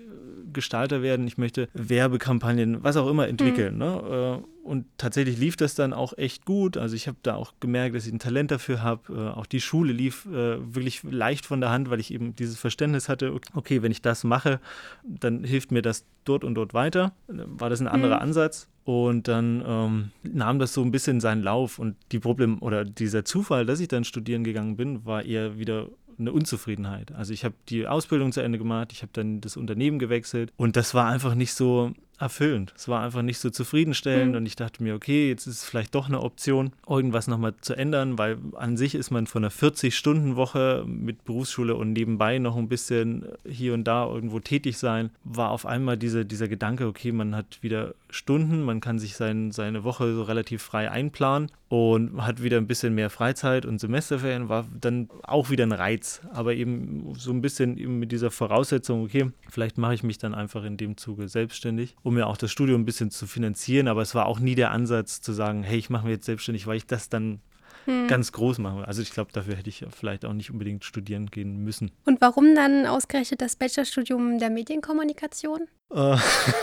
Gestalter 0.52 1.04
werden, 1.04 1.28
ich 1.28 1.38
möchte 1.38 1.70
Werbekampagnen, 1.76 2.84
was 2.84 2.98
auch 2.98 3.08
immer 3.08 3.28
entwickeln. 3.28 3.76
Mhm. 3.76 3.80
Ne? 3.80 4.42
Äh, 4.42 4.68
und 4.68 4.86
tatsächlich 4.98 5.38
lief 5.38 5.56
das 5.56 5.76
dann 5.76 5.94
auch 5.94 6.18
echt 6.18 6.46
gut. 6.46 6.78
Also 6.78 6.96
ich 6.96 7.08
habe 7.08 7.18
da 7.22 7.36
auch 7.36 7.54
gemerkt, 7.60 7.96
dass 7.96 8.08
ich 8.08 8.14
ein 8.14 8.18
Talent 8.18 8.50
dafür 8.50 8.82
habe. 8.82 9.14
Äh, 9.14 9.38
auch 9.38 9.46
die 9.46 9.62
Schule 9.62 9.94
lief 9.94 10.26
äh, 10.26 10.58
wirklich 10.74 11.04
leicht 11.04 11.46
von 11.46 11.62
der 11.62 11.70
Hand, 11.70 11.92
weil 11.92 12.00
ich 12.00 12.12
eben 12.12 12.36
dieses 12.36 12.58
Verständnis 12.58 13.08
hatte, 13.08 13.40
okay, 13.54 13.84
wenn 13.84 13.92
ich 13.92 14.02
das 14.02 14.24
mache, 14.24 14.60
dann 15.04 15.44
hilft 15.44 15.72
mir 15.72 15.84
das 15.84 16.06
dort 16.26 16.44
und 16.44 16.56
dort 16.56 16.74
weiter. 16.74 17.14
War 17.28 17.70
das 17.70 17.82
ein 17.82 17.88
anderer 17.88 18.16
mhm. 18.16 18.24
Ansatz. 18.24 18.68
Und 18.86 19.28
dann 19.28 19.64
ähm, 19.66 20.12
nahm 20.24 20.60
das 20.60 20.74
so 20.74 20.82
ein 20.82 20.92
bisschen 20.92 21.22
seinen 21.22 21.42
Lauf. 21.42 21.80
Und 21.80 21.96
die 22.12 22.20
Problem 22.20 22.62
oder 22.62 22.84
dieser 22.84 23.24
Zufall, 23.24 23.66
dass 23.66 23.80
ich 23.80 23.88
dann 23.88 24.04
studieren 24.04 24.44
gegangen 24.44 24.76
bin, 24.76 25.06
war 25.06 25.24
eher 25.24 25.58
wieder 25.58 25.88
eine 26.20 26.32
Unzufriedenheit. 26.32 27.12
Also 27.14 27.34
ich 27.34 27.46
habe 27.46 27.56
die 27.70 27.88
Ausbildung 27.88 28.32
zu 28.32 28.42
Ende 28.42 28.58
gemacht, 28.58 28.92
ich 28.92 29.02
habe 29.02 29.12
dann 29.14 29.42
das 29.42 29.58
Unternehmen 29.58 30.00
gewechselt 30.00 30.52
und 30.58 30.76
das 30.76 30.94
war 30.94 31.08
einfach 31.08 31.36
nicht 31.36 31.54
so 31.54 31.94
erfüllend. 32.20 32.74
Es 32.76 32.88
war 32.88 33.02
einfach 33.02 33.22
nicht 33.22 33.40
so 33.40 33.50
zufriedenstellend 33.50 34.32
mhm. 34.32 34.38
und 34.38 34.46
ich 34.46 34.56
dachte 34.56 34.84
mir, 34.84 34.96
okay, 34.96 35.30
jetzt 35.30 35.48
ist 35.48 35.56
es 35.56 35.66
vielleicht 35.66 35.94
doch 35.96 36.08
eine 36.08 36.22
Option, 36.22 36.72
irgendwas 36.88 37.28
nochmal 37.28 37.56
zu 37.62 37.76
ändern, 37.76 38.18
weil 38.18 38.38
an 38.56 38.78
sich 38.78 38.96
ist 38.96 39.12
man 39.12 39.28
von 39.28 39.44
einer 39.44 39.52
40-Stunden-Woche 39.52 40.86
mit 40.88 41.26
Berufsschule 41.26 41.76
und 41.76 41.94
nebenbei 41.94 42.40
noch 42.40 42.56
ein 42.56 42.70
bisschen 42.70 43.26
hier 43.48 43.74
und 43.74 43.84
da 43.86 44.06
irgendwo 44.06 44.40
tätig 44.40 44.78
sein, 44.78 45.10
war 45.24 45.50
auf 45.50 45.66
einmal 45.66 45.98
diese, 45.98 46.26
dieser 46.26 46.48
Gedanke, 46.48 46.88
okay, 46.88 47.12
man 47.12 47.36
hat 47.36 47.62
wieder 47.62 47.96
Stunden, 48.14 48.64
man 48.64 48.80
kann 48.80 49.00
sich 49.00 49.16
sein, 49.16 49.52
seine 49.52 49.84
Woche 49.84 50.14
so 50.14 50.24
relativ 50.24 50.62
frei 50.62 50.90
einplanen 50.90 51.52
und 51.68 52.22
hat 52.24 52.44
wieder 52.44 52.58
ein 52.58 52.68
bisschen 52.68 52.94
mehr 52.94 53.10
Freizeit 53.10 53.66
und 53.66 53.80
Semesterferien, 53.80 54.50
war 54.50 54.66
dann 54.80 55.10
auch 55.24 55.50
wieder 55.50 55.66
ein 55.66 55.72
Reiz, 55.72 56.22
aber 56.32 56.54
eben 56.54 57.14
so 57.18 57.32
ein 57.32 57.42
bisschen 57.42 57.78
eben 57.78 58.00
mit 58.00 58.12
dieser 58.12 58.32
Voraussetzung, 58.32 59.04
okay, 59.04 59.32
vielleicht 59.50 59.78
mache 59.78 59.96
ich 59.96 60.04
mich 60.04 60.18
dann 60.18 60.36
einfach 60.36 60.64
in 60.64 60.78
dem 60.78 60.98
Zuge 60.98 61.28
selbstständig, 61.28 61.96
um 62.04 62.14
mir 62.14 62.28
auch 62.28 62.38
das 62.38 62.52
Studium 62.52 62.82
ein 62.82 62.86
bisschen 62.86 63.12
zu 63.12 63.28
finanzieren, 63.28 63.88
aber 63.88 64.02
es 64.02 64.16
war 64.16 64.28
auch 64.28 64.40
nie 64.40 64.56
der 64.56 64.72
Ansatz 64.72 65.22
zu 65.22 65.34
sagen, 65.34 65.64
hey, 65.64 65.78
ich 65.78 65.90
mache 65.90 66.06
mich 66.06 66.16
jetzt 66.16 66.26
selbstständig, 66.26 66.68
weil 66.68 66.78
ich 66.78 66.86
das 66.86 67.10
dann 67.10 67.42
hm. 67.86 68.08
ganz 68.08 68.32
groß 68.32 68.60
machen. 68.60 68.84
Also 68.86 69.02
ich 69.02 69.12
glaube, 69.12 69.32
dafür 69.32 69.56
hätte 69.56 69.70
ich 69.70 69.86
vielleicht 69.90 70.26
auch 70.26 70.34
nicht 70.34 70.52
unbedingt 70.52 70.84
studieren 70.84 71.28
gehen 71.28 71.58
müssen. 71.58 71.92
Und 72.06 72.22
warum 72.22 72.56
dann 72.56 72.86
ausgerechnet 72.86 73.42
das 73.42 73.56
Bachelorstudium 73.56 74.40
der 74.40 74.50
Medienkommunikation? 74.50 75.68
Äh, 75.94 76.18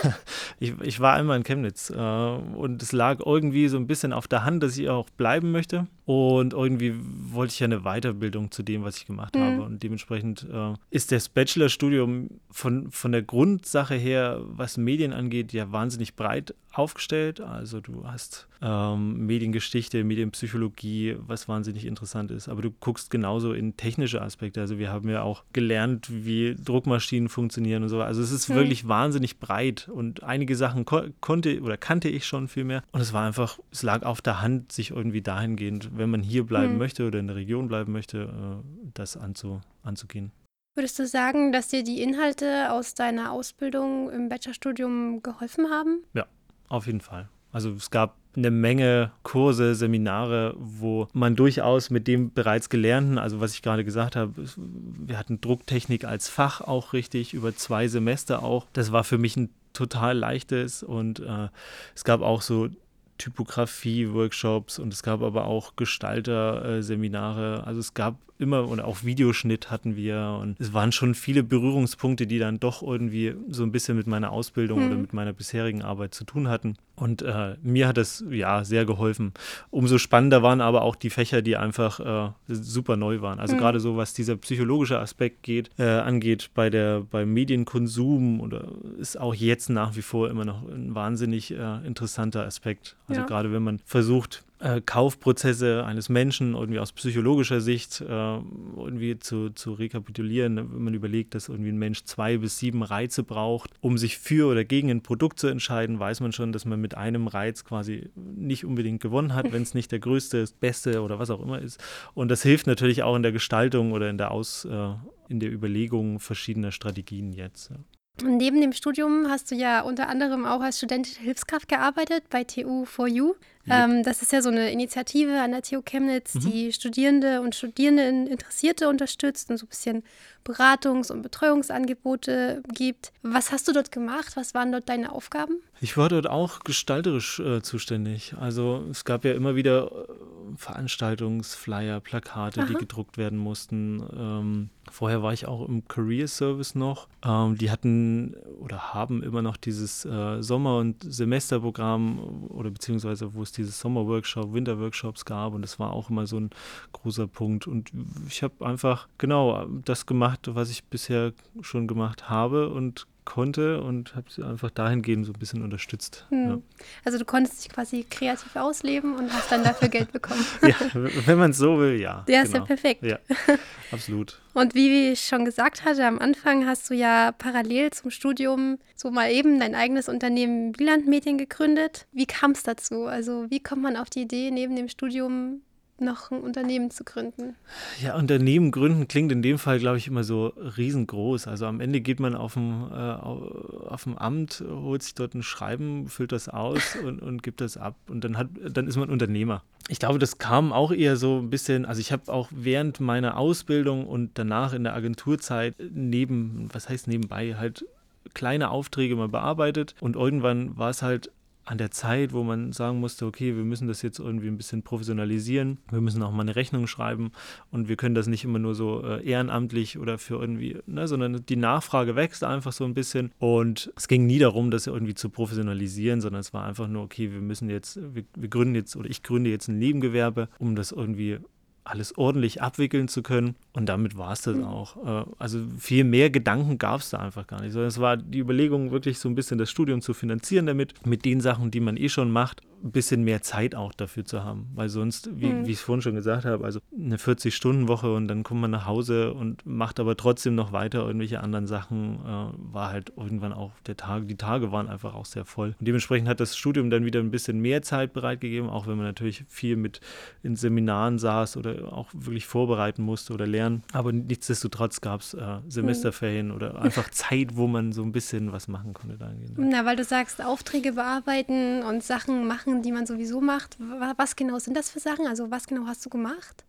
ich, 0.59 0.73
ich, 0.81 0.99
war 0.99 1.13
einmal 1.13 1.37
in 1.37 1.43
Chemnitz 1.43 1.89
äh, 1.89 1.95
und 1.95 2.81
es 2.81 2.91
lag 2.91 3.19
irgendwie 3.25 3.67
so 3.67 3.77
ein 3.77 3.87
bisschen 3.87 4.13
auf 4.13 4.27
der 4.27 4.43
Hand, 4.43 4.61
dass 4.63 4.77
ich 4.77 4.89
auch 4.89 5.09
bleiben 5.11 5.51
möchte. 5.51 5.87
Und 6.05 6.53
irgendwie 6.53 6.93
wollte 7.31 7.53
ich 7.53 7.59
ja 7.59 7.65
eine 7.65 7.81
Weiterbildung 7.81 8.51
zu 8.51 8.63
dem, 8.63 8.83
was 8.83 8.97
ich 8.97 9.05
gemacht 9.05 9.35
mhm. 9.35 9.41
habe. 9.41 9.61
Und 9.61 9.81
dementsprechend 9.81 10.45
äh, 10.51 10.73
ist 10.89 11.11
das 11.11 11.29
Bachelorstudium 11.29 12.29
von, 12.49 12.91
von 12.91 13.13
der 13.13 13.21
Grundsache 13.21 13.95
her, 13.95 14.41
was 14.43 14.75
Medien 14.75 15.13
angeht, 15.13 15.53
ja 15.53 15.71
wahnsinnig 15.71 16.15
breit 16.15 16.53
aufgestellt. 16.73 17.39
Also 17.39 17.79
du 17.79 18.05
hast 18.05 18.47
ähm, 18.61 19.25
Mediengeschichte, 19.25 20.03
Medienpsychologie, 20.03 21.15
was 21.19 21.47
wahnsinnig 21.47 21.85
interessant 21.85 22.31
ist. 22.31 22.49
Aber 22.49 22.61
du 22.61 22.71
guckst 22.71 23.09
genauso 23.09 23.53
in 23.53 23.77
technische 23.77 24.21
Aspekte. 24.21 24.59
Also 24.59 24.79
wir 24.79 24.91
haben 24.91 25.07
ja 25.07 25.21
auch 25.21 25.43
gelernt, 25.53 26.07
wie 26.09 26.55
Druckmaschinen 26.55 27.29
funktionieren 27.29 27.83
und 27.83 27.89
so. 27.89 28.01
Also 28.01 28.21
es 28.21 28.31
ist 28.31 28.49
mhm. 28.49 28.55
wirklich 28.55 28.87
wahnsinnig 28.87 29.20
wahnsinnig 29.21 29.39
breit 29.39 29.87
und 29.87 30.23
einige 30.23 30.55
Sachen 30.55 30.85
ko 30.85 31.03
konnte 31.19 31.61
oder 31.61 31.77
kannte 31.77 32.09
ich 32.09 32.25
schon 32.25 32.47
viel 32.47 32.63
mehr. 32.63 32.83
Und 32.91 33.01
es 33.01 33.13
war 33.13 33.25
einfach, 33.25 33.59
es 33.71 33.83
lag 33.83 34.03
auf 34.03 34.21
der 34.21 34.41
Hand, 34.41 34.71
sich 34.71 34.91
irgendwie 34.91 35.21
dahingehend, 35.21 35.91
wenn 35.95 36.09
man 36.09 36.21
hier 36.21 36.45
bleiben 36.45 36.73
mhm. 36.73 36.79
möchte 36.79 37.07
oder 37.07 37.19
in 37.19 37.27
der 37.27 37.35
Region 37.35 37.67
bleiben 37.67 37.91
möchte, 37.91 38.23
äh, 38.23 38.89
das 38.93 39.17
anzu 39.17 39.61
anzugehen. 39.83 40.31
Würdest 40.75 40.97
du 40.99 41.05
sagen, 41.05 41.51
dass 41.51 41.67
dir 41.67 41.83
die 41.83 42.01
Inhalte 42.01 42.71
aus 42.71 42.93
deiner 42.93 43.31
Ausbildung 43.31 44.09
im 44.09 44.29
Bachelorstudium 44.29 45.21
geholfen 45.21 45.69
haben? 45.69 46.03
Ja, 46.13 46.25
auf 46.69 46.87
jeden 46.87 47.01
Fall. 47.01 47.29
Also 47.51 47.71
es 47.71 47.91
gab 47.91 48.15
eine 48.35 48.51
Menge 48.51 49.11
Kurse, 49.23 49.75
Seminare, 49.75 50.55
wo 50.57 51.07
man 51.13 51.35
durchaus 51.35 51.89
mit 51.89 52.07
dem 52.07 52.33
bereits 52.33 52.69
Gelernten, 52.69 53.17
also 53.17 53.39
was 53.41 53.53
ich 53.53 53.61
gerade 53.61 53.83
gesagt 53.83 54.15
habe, 54.15 54.33
wir 54.57 55.17
hatten 55.17 55.41
Drucktechnik 55.41 56.05
als 56.05 56.29
Fach 56.29 56.61
auch 56.61 56.93
richtig, 56.93 57.33
über 57.33 57.55
zwei 57.55 57.87
Semester 57.87 58.43
auch. 58.43 58.65
Das 58.73 58.91
war 58.91 59.03
für 59.03 59.17
mich 59.17 59.35
ein 59.37 59.49
total 59.73 60.17
leichtes 60.17 60.83
und 60.83 61.19
äh, 61.19 61.47
es 61.95 62.03
gab 62.03 62.21
auch 62.21 62.41
so 62.41 62.69
Typografie-Workshops 63.17 64.79
und 64.79 64.93
es 64.93 65.03
gab 65.03 65.21
aber 65.21 65.45
auch 65.45 65.75
Gestalter-Seminare. 65.75 67.63
Also 67.65 67.79
es 67.79 67.93
gab 67.93 68.15
immer 68.41 68.67
und 68.67 68.79
auch 68.79 69.03
Videoschnitt 69.03 69.71
hatten 69.71 69.95
wir 69.95 70.39
und 70.41 70.59
es 70.59 70.73
waren 70.73 70.91
schon 70.91 71.15
viele 71.15 71.43
Berührungspunkte, 71.43 72.27
die 72.27 72.39
dann 72.39 72.59
doch 72.59 72.81
irgendwie 72.81 73.35
so 73.49 73.63
ein 73.63 73.71
bisschen 73.71 73.95
mit 73.95 74.07
meiner 74.07 74.31
Ausbildung 74.31 74.79
hm. 74.79 74.87
oder 74.87 74.95
mit 74.97 75.13
meiner 75.13 75.33
bisherigen 75.33 75.83
Arbeit 75.83 76.13
zu 76.13 76.23
tun 76.23 76.47
hatten. 76.47 76.75
Und 76.95 77.21
äh, 77.21 77.55
mir 77.63 77.87
hat 77.87 77.97
das 77.97 78.23
ja 78.29 78.63
sehr 78.63 78.85
geholfen. 78.85 79.33
Umso 79.71 79.97
spannender 79.97 80.43
waren 80.43 80.61
aber 80.61 80.83
auch 80.83 80.95
die 80.95 81.09
Fächer, 81.09 81.41
die 81.41 81.57
einfach 81.57 81.99
äh, 81.99 82.31
super 82.47 82.95
neu 82.95 83.21
waren. 83.21 83.39
Also 83.39 83.53
hm. 83.53 83.59
gerade 83.59 83.79
so, 83.79 83.97
was 83.97 84.13
dieser 84.13 84.35
psychologische 84.37 84.99
Aspekt 84.99 85.43
geht, 85.43 85.69
äh, 85.77 85.83
angeht 85.83 86.51
bei 86.53 86.69
der 86.69 87.01
beim 87.01 87.33
Medienkonsum 87.33 88.41
oder 88.41 88.67
ist 88.99 89.19
auch 89.19 89.33
jetzt 89.33 89.69
nach 89.69 89.95
wie 89.95 90.01
vor 90.01 90.29
immer 90.29 90.45
noch 90.45 90.67
ein 90.67 90.93
wahnsinnig 90.93 91.51
äh, 91.51 91.85
interessanter 91.85 92.45
Aspekt. 92.45 92.95
Also 93.07 93.21
ja. 93.21 93.27
gerade 93.27 93.51
wenn 93.51 93.63
man 93.63 93.79
versucht, 93.85 94.43
äh, 94.61 94.81
Kaufprozesse 94.81 95.83
eines 95.85 96.07
Menschen 96.09 96.53
irgendwie 96.53 96.79
aus 96.79 96.91
psychologischer 96.91 97.61
Sicht 97.61 98.01
äh, 98.01 98.05
irgendwie 98.05 99.17
zu, 99.19 99.49
zu 99.49 99.73
rekapitulieren, 99.73 100.57
wenn 100.57 100.83
man 100.83 100.93
überlegt, 100.93 101.35
dass 101.35 101.49
irgendwie 101.49 101.71
ein 101.71 101.77
Mensch 101.77 102.03
zwei 102.03 102.37
bis 102.37 102.59
sieben 102.59 102.83
Reize 102.83 103.23
braucht, 103.23 103.71
um 103.81 103.97
sich 103.97 104.17
für 104.17 104.49
oder 104.51 104.63
gegen 104.63 104.89
ein 104.89 105.01
Produkt 105.01 105.39
zu 105.39 105.47
entscheiden, 105.47 105.99
weiß 105.99 106.21
man 106.21 106.31
schon, 106.31 106.51
dass 106.51 106.65
man 106.65 106.79
mit 106.79 106.95
einem 106.95 107.27
Reiz 107.27 107.65
quasi 107.65 108.09
nicht 108.15 108.65
unbedingt 108.65 109.01
gewonnen 109.01 109.33
hat, 109.33 109.51
wenn 109.51 109.63
es 109.63 109.73
nicht 109.73 109.91
der 109.91 109.99
größte, 109.99 110.45
beste 110.59 111.01
oder 111.01 111.19
was 111.19 111.29
auch 111.29 111.41
immer 111.41 111.59
ist. 111.59 111.81
Und 112.13 112.29
das 112.29 112.43
hilft 112.43 112.67
natürlich 112.67 113.03
auch 113.03 113.15
in 113.15 113.23
der 113.23 113.31
Gestaltung 113.31 113.91
oder 113.91 114.09
in 114.09 114.17
der 114.17 114.31
Aus, 114.31 114.65
äh, 114.65 114.93
in 115.27 115.39
der 115.39 115.51
Überlegung 115.51 116.19
verschiedener 116.19 116.71
Strategien 116.71 117.33
jetzt. 117.33 117.71
Ja. 117.71 117.77
Neben 118.23 118.61
dem 118.61 118.73
Studium 118.73 119.27
hast 119.29 119.51
du 119.51 119.55
ja 119.55 119.81
unter 119.81 120.07
anderem 120.07 120.45
auch 120.45 120.61
als 120.61 120.77
studentische 120.77 121.21
Hilfskraft 121.21 121.67
gearbeitet 121.67 122.25
bei 122.29 122.41
TU4U. 122.41 123.33
Ähm, 123.69 124.03
das 124.03 124.21
ist 124.21 124.31
ja 124.31 124.41
so 124.41 124.49
eine 124.49 124.71
Initiative 124.71 125.39
an 125.39 125.51
der 125.51 125.61
TU 125.61 125.81
Chemnitz, 125.81 126.35
mhm. 126.35 126.39
die 126.41 126.73
Studierende 126.73 127.41
und 127.41 127.55
Studierende 127.55 128.29
Interessierte 128.29 128.89
unterstützt 128.89 129.49
und 129.49 129.57
so 129.57 129.65
ein 129.65 129.69
bisschen 129.69 130.03
Beratungs- 130.43 131.11
und 131.11 131.21
Betreuungsangebote 131.21 132.63
gibt. 132.73 133.11
Was 133.21 133.51
hast 133.51 133.67
du 133.67 133.73
dort 133.73 133.91
gemacht? 133.91 134.35
Was 134.35 134.53
waren 134.53 134.71
dort 134.71 134.89
deine 134.89 135.11
Aufgaben? 135.11 135.61
Ich 135.79 135.95
war 135.97 136.09
dort 136.09 136.27
auch 136.27 136.61
gestalterisch 136.61 137.39
äh, 137.39 137.61
zuständig. 137.61 138.33
Also 138.39 138.83
es 138.89 139.05
gab 139.05 139.25
ja 139.25 139.33
immer 139.33 139.55
wieder 139.55 139.91
äh, 139.91 140.40
Veranstaltungsflyer, 140.57 141.99
Plakate, 141.99 142.61
Aha. 142.61 142.67
die 142.67 142.73
gedruckt 142.73 143.17
werden 143.17 143.37
mussten. 143.37 144.03
Ähm, 144.17 144.69
vorher 144.91 145.21
war 145.21 145.33
ich 145.33 145.45
auch 145.45 145.67
im 145.67 145.87
Career 145.87 146.27
Service 146.27 146.73
noch. 146.73 147.07
Ähm, 147.23 147.57
die 147.57 147.69
hatten 147.69 148.35
oder 148.59 148.93
haben 148.93 149.21
immer 149.21 149.43
noch 149.43 149.57
dieses 149.57 150.03
äh, 150.05 150.41
Sommer- 150.41 150.79
und 150.79 151.03
Semesterprogramm 151.03 152.47
oder 152.49 152.71
beziehungsweise 152.71 153.35
wo 153.35 153.43
es 153.43 153.51
es 153.51 153.55
dieses 153.55 153.79
Sommerworkshop, 153.79 154.53
Winterworkshops 154.53 155.25
gab 155.25 155.53
und 155.53 155.61
das 155.61 155.79
war 155.79 155.91
auch 155.93 156.09
immer 156.09 156.25
so 156.25 156.39
ein 156.39 156.49
großer 156.93 157.27
Punkt. 157.27 157.67
Und 157.67 157.91
ich 158.27 158.43
habe 158.43 158.65
einfach 158.65 159.07
genau 159.17 159.65
das 159.85 160.05
gemacht, 160.05 160.49
was 160.53 160.69
ich 160.69 160.85
bisher 160.85 161.33
schon 161.61 161.87
gemacht 161.87 162.29
habe 162.29 162.69
und 162.69 163.07
konnte 163.25 163.81
und 163.81 164.15
habe 164.15 164.29
sie 164.29 164.43
einfach 164.43 164.71
dahingehend 164.71 165.25
so 165.25 165.33
ein 165.33 165.39
bisschen 165.39 165.61
unterstützt. 165.61 166.25
Hm. 166.29 166.49
Ja. 166.49 166.57
Also 167.05 167.17
du 167.17 167.25
konntest 167.25 167.63
dich 167.63 167.71
quasi 167.71 168.05
kreativ 168.09 168.55
ausleben 168.55 169.15
und 169.15 169.31
hast 169.31 169.51
dann 169.51 169.63
dafür 169.63 169.89
Geld 169.89 170.11
bekommen. 170.11 170.45
ja, 170.63 170.75
wenn 170.93 171.37
man 171.37 171.51
es 171.51 171.57
so 171.57 171.79
will, 171.79 171.99
ja. 171.99 172.25
Ja, 172.27 172.41
ist 172.41 172.49
ja 172.49 172.59
genau. 172.59 172.65
perfekt. 172.65 173.03
Ja, 173.03 173.19
absolut. 173.91 174.41
Und 174.53 174.75
wie 174.75 175.11
ich 175.11 175.21
schon 175.21 175.45
gesagt 175.45 175.85
hatte, 175.85 176.05
am 176.05 176.19
Anfang 176.19 176.65
hast 176.65 176.89
du 176.89 176.93
ja 176.93 177.31
parallel 177.31 177.91
zum 177.91 178.11
Studium 178.11 178.79
so 178.95 179.11
mal 179.11 179.31
eben 179.31 179.59
dein 179.59 179.75
eigenes 179.75 180.09
Unternehmen 180.09 180.77
Wieland 180.77 181.07
Medien 181.07 181.37
gegründet. 181.37 182.07
Wie 182.11 182.25
kam 182.25 182.51
es 182.51 182.63
dazu? 182.63 183.05
Also 183.05 183.45
wie 183.49 183.61
kommt 183.61 183.83
man 183.83 183.97
auf 183.97 184.09
die 184.09 184.21
Idee, 184.21 184.51
neben 184.51 184.75
dem 184.75 184.89
Studium 184.89 185.61
noch 186.01 186.31
ein 186.31 186.41
Unternehmen 186.41 186.91
zu 186.91 187.03
gründen? 187.03 187.55
Ja, 188.01 188.17
Unternehmen 188.17 188.71
gründen 188.71 189.07
klingt 189.07 189.31
in 189.31 189.41
dem 189.41 189.57
Fall, 189.57 189.79
glaube 189.79 189.97
ich, 189.97 190.07
immer 190.07 190.23
so 190.23 190.47
riesengroß. 190.47 191.47
Also 191.47 191.65
am 191.65 191.79
Ende 191.79 192.01
geht 192.01 192.19
man 192.19 192.35
auf 192.35 192.53
dem, 192.53 192.89
äh, 192.91 192.95
auf 192.95 194.03
dem 194.03 194.17
Amt, 194.17 194.63
holt 194.67 195.03
sich 195.03 195.15
dort 195.15 195.35
ein 195.35 195.43
Schreiben, 195.43 196.07
füllt 196.07 196.31
das 196.31 196.49
aus 196.49 196.95
und, 197.05 197.21
und 197.21 197.43
gibt 197.43 197.61
das 197.61 197.77
ab 197.77 197.95
und 198.07 198.23
dann, 198.23 198.37
hat, 198.37 198.49
dann 198.69 198.87
ist 198.87 198.97
man 198.97 199.09
Unternehmer. 199.09 199.63
Ich 199.87 199.99
glaube, 199.99 200.19
das 200.19 200.37
kam 200.37 200.71
auch 200.73 200.91
eher 200.91 201.17
so 201.17 201.39
ein 201.39 201.49
bisschen, 201.49 201.85
also 201.85 201.99
ich 201.99 202.11
habe 202.11 202.31
auch 202.31 202.49
während 202.51 202.99
meiner 202.99 203.37
Ausbildung 203.37 204.05
und 204.05 204.31
danach 204.35 204.73
in 204.73 204.83
der 204.83 204.95
Agenturzeit 204.95 205.75
neben, 205.91 206.69
was 206.71 206.87
heißt 206.87 207.07
nebenbei, 207.07 207.55
halt 207.55 207.85
kleine 208.33 208.69
Aufträge 208.69 209.15
mal 209.15 209.27
bearbeitet 209.27 209.95
und 209.99 210.15
irgendwann 210.15 210.77
war 210.77 210.89
es 210.89 211.01
halt 211.01 211.31
an 211.65 211.77
der 211.77 211.91
Zeit, 211.91 212.33
wo 212.33 212.43
man 212.43 212.73
sagen 212.73 212.99
musste, 212.99 213.25
okay, 213.25 213.55
wir 213.55 213.63
müssen 213.63 213.87
das 213.87 214.01
jetzt 214.01 214.19
irgendwie 214.19 214.47
ein 214.47 214.57
bisschen 214.57 214.83
professionalisieren, 214.83 215.77
wir 215.89 216.01
müssen 216.01 216.23
auch 216.23 216.31
mal 216.31 216.41
eine 216.41 216.55
Rechnung 216.55 216.87
schreiben 216.87 217.31
und 217.69 217.87
wir 217.87 217.95
können 217.95 218.15
das 218.15 218.27
nicht 218.27 218.43
immer 218.43 218.59
nur 218.59 218.75
so 218.75 219.03
äh, 219.03 219.23
ehrenamtlich 219.23 219.97
oder 219.99 220.17
für 220.17 220.39
irgendwie, 220.39 220.79
ne, 220.87 221.07
sondern 221.07 221.45
die 221.45 221.55
Nachfrage 221.55 222.15
wächst 222.15 222.43
einfach 222.43 222.71
so 222.71 222.83
ein 222.85 222.93
bisschen 222.93 223.31
und 223.39 223.91
es 223.95 224.07
ging 224.07 224.25
nie 224.25 224.39
darum, 224.39 224.71
das 224.71 224.87
irgendwie 224.87 225.13
zu 225.13 225.29
professionalisieren, 225.29 226.21
sondern 226.21 226.41
es 226.41 226.53
war 226.53 226.65
einfach 226.65 226.87
nur, 226.87 227.03
okay, 227.03 227.31
wir 227.31 227.41
müssen 227.41 227.69
jetzt, 227.69 227.99
wir, 228.13 228.23
wir 228.35 228.49
gründen 228.49 228.75
jetzt 228.75 228.95
oder 228.95 229.09
ich 229.09 229.23
gründe 229.23 229.49
jetzt 229.49 229.67
ein 229.67 229.77
Nebengewerbe, 229.77 230.49
um 230.59 230.75
das 230.75 230.91
irgendwie 230.91 231.39
alles 231.83 232.17
ordentlich 232.17 232.61
abwickeln 232.61 233.07
zu 233.07 233.23
können. 233.23 233.55
Und 233.73 233.87
damit 233.87 234.17
war 234.17 234.33
es 234.33 234.41
das 234.43 234.55
Mhm. 234.57 234.63
auch. 234.65 234.97
Äh, 235.27 235.31
Also 235.39 235.59
viel 235.77 236.03
mehr 236.03 236.29
Gedanken 236.29 236.77
gab 236.77 237.01
es 237.01 237.09
da 237.09 237.17
einfach 237.19 237.47
gar 237.47 237.61
nicht. 237.61 237.71
Sondern 237.73 237.87
es 237.89 237.99
war 237.99 238.17
die 238.17 238.39
Überlegung, 238.39 238.91
wirklich 238.91 239.17
so 239.19 239.27
ein 239.29 239.35
bisschen 239.35 239.57
das 239.57 239.69
Studium 239.71 240.01
zu 240.01 240.13
finanzieren 240.13 240.65
damit, 240.67 241.05
mit 241.05 241.25
den 241.25 241.41
Sachen, 241.41 241.71
die 241.71 241.79
man 241.79 241.97
eh 241.97 242.09
schon 242.09 242.31
macht, 242.31 242.61
ein 242.83 242.91
bisschen 242.91 243.23
mehr 243.23 243.41
Zeit 243.41 243.75
auch 243.75 243.93
dafür 243.93 244.25
zu 244.25 244.43
haben. 244.43 244.67
Weil 244.73 244.89
sonst, 244.89 245.29
wie, 245.39 245.47
Mhm. 245.47 245.65
wie 245.67 245.71
ich 245.71 245.77
es 245.77 245.81
vorhin 245.81 246.01
schon 246.01 246.15
gesagt 246.15 246.45
habe, 246.45 246.63
also 246.65 246.79
eine 246.97 247.17
40-Stunden-Woche 247.17 248.13
und 248.13 248.27
dann 248.27 248.43
kommt 248.43 248.61
man 248.61 248.71
nach 248.71 248.85
Hause 248.85 249.33
und 249.33 249.65
macht 249.65 249.99
aber 249.99 250.17
trotzdem 250.17 250.55
noch 250.55 250.71
weiter 250.71 251.05
irgendwelche 251.05 251.41
anderen 251.41 251.67
Sachen, 251.67 252.15
äh, 252.25 252.73
war 252.73 252.89
halt 252.89 253.13
irgendwann 253.15 253.53
auch 253.53 253.71
der 253.85 253.97
Tag, 253.97 254.27
die 254.27 254.35
Tage 254.37 254.71
waren 254.71 254.87
einfach 254.87 255.13
auch 255.13 255.25
sehr 255.25 255.45
voll. 255.45 255.75
Und 255.79 255.87
dementsprechend 255.87 256.27
hat 256.27 256.39
das 256.39 256.57
Studium 256.57 256.89
dann 256.89 257.05
wieder 257.05 257.19
ein 257.19 257.31
bisschen 257.31 257.59
mehr 257.59 257.81
Zeit 257.81 258.13
bereitgegeben, 258.13 258.69
auch 258.69 258.87
wenn 258.87 258.97
man 258.97 259.05
natürlich 259.05 259.43
viel 259.47 259.75
mit 259.75 259.99
in 260.43 260.55
Seminaren 260.55 261.19
saß 261.19 261.57
oder 261.57 261.93
auch 261.93 262.07
wirklich 262.13 262.45
vorbereiten 262.45 263.03
musste 263.03 263.33
oder 263.33 263.45
lernen. 263.47 263.83
Aber 263.93 264.11
nichtsdestotrotz 264.11 265.01
gab 265.01 265.21
es 265.21 265.33
äh, 265.33 265.57
Semesterferien 265.67 266.51
oder 266.51 266.81
einfach 266.81 267.09
Zeit, 267.11 267.55
wo 267.55 267.67
man 267.67 267.91
so 267.91 268.01
ein 268.03 268.11
bisschen 268.11 268.51
was 268.51 268.67
machen 268.67 268.93
konnte. 268.93 269.17
dahingehend. 269.17 269.57
Na, 269.57 269.85
weil 269.85 269.95
du 269.95 270.03
sagst, 270.03 270.43
Aufträge 270.43 270.93
bearbeiten 270.93 271.83
und 271.83 272.03
Sachen 272.03 272.47
machen, 272.47 272.70
die 272.81 272.91
man 272.91 273.05
sowieso 273.05 273.41
macht. 273.41 273.77
Wa- 273.79 274.13
Was 274.17 274.35
genau 274.35 274.57
sind 274.59 274.75
das 274.77 274.89
für 274.89 274.99
Sachen? 274.99 275.27
Also 275.27 275.51
was 275.51 275.67
genau 275.67 275.85
hast 275.87 276.05
du 276.05 276.09
gemacht? 276.09 276.63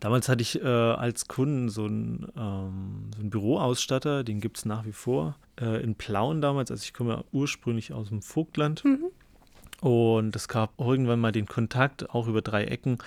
Damals 0.00 0.28
hatte 0.28 0.42
ich 0.42 0.60
äh, 0.62 0.66
als 0.66 1.26
Kunden 1.26 1.70
so 1.70 1.84
einen, 1.86 2.28
ähm, 2.36 3.10
so 3.14 3.20
einen 3.20 3.30
Büroausstatter, 3.30 4.22
den 4.22 4.40
gibt 4.40 4.58
es 4.58 4.64
nach 4.66 4.84
wie 4.84 4.92
vor, 4.92 5.36
äh, 5.58 5.82
in 5.82 5.94
Plauen 5.94 6.40
damals. 6.42 6.70
Also 6.70 6.82
ich 6.82 6.92
komme 6.92 7.24
ursprünglich 7.32 7.92
aus 7.94 8.08
dem 8.10 8.20
Vogtland. 8.20 8.84
Und 9.80 10.34
es 10.36 10.48
gab 10.48 10.78
irgendwann 10.78 11.20
mal 11.20 11.32
den 11.32 11.46
Kontakt, 11.46 12.10
auch 12.10 12.26
über 12.26 12.42
drei 12.42 12.64
Ecken. 12.64 12.98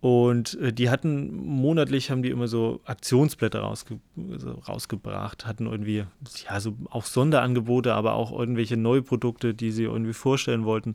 Und 0.00 0.58
äh, 0.60 0.72
die 0.72 0.90
hatten 0.90 1.34
monatlich, 1.34 2.10
haben 2.10 2.22
die 2.22 2.30
immer 2.30 2.48
so 2.48 2.80
Aktionsblätter 2.84 3.60
rausge 3.60 3.98
so 4.36 4.50
rausgebracht, 4.52 5.46
hatten 5.46 5.66
irgendwie, 5.66 6.04
ja, 6.48 6.60
so 6.60 6.74
auch 6.90 7.04
Sonderangebote, 7.04 7.94
aber 7.94 8.14
auch 8.14 8.38
irgendwelche 8.38 8.76
Neuprodukte, 8.76 9.54
die 9.54 9.72
sie 9.72 9.84
irgendwie 9.84 10.12
vorstellen 10.12 10.64
wollten. 10.64 10.94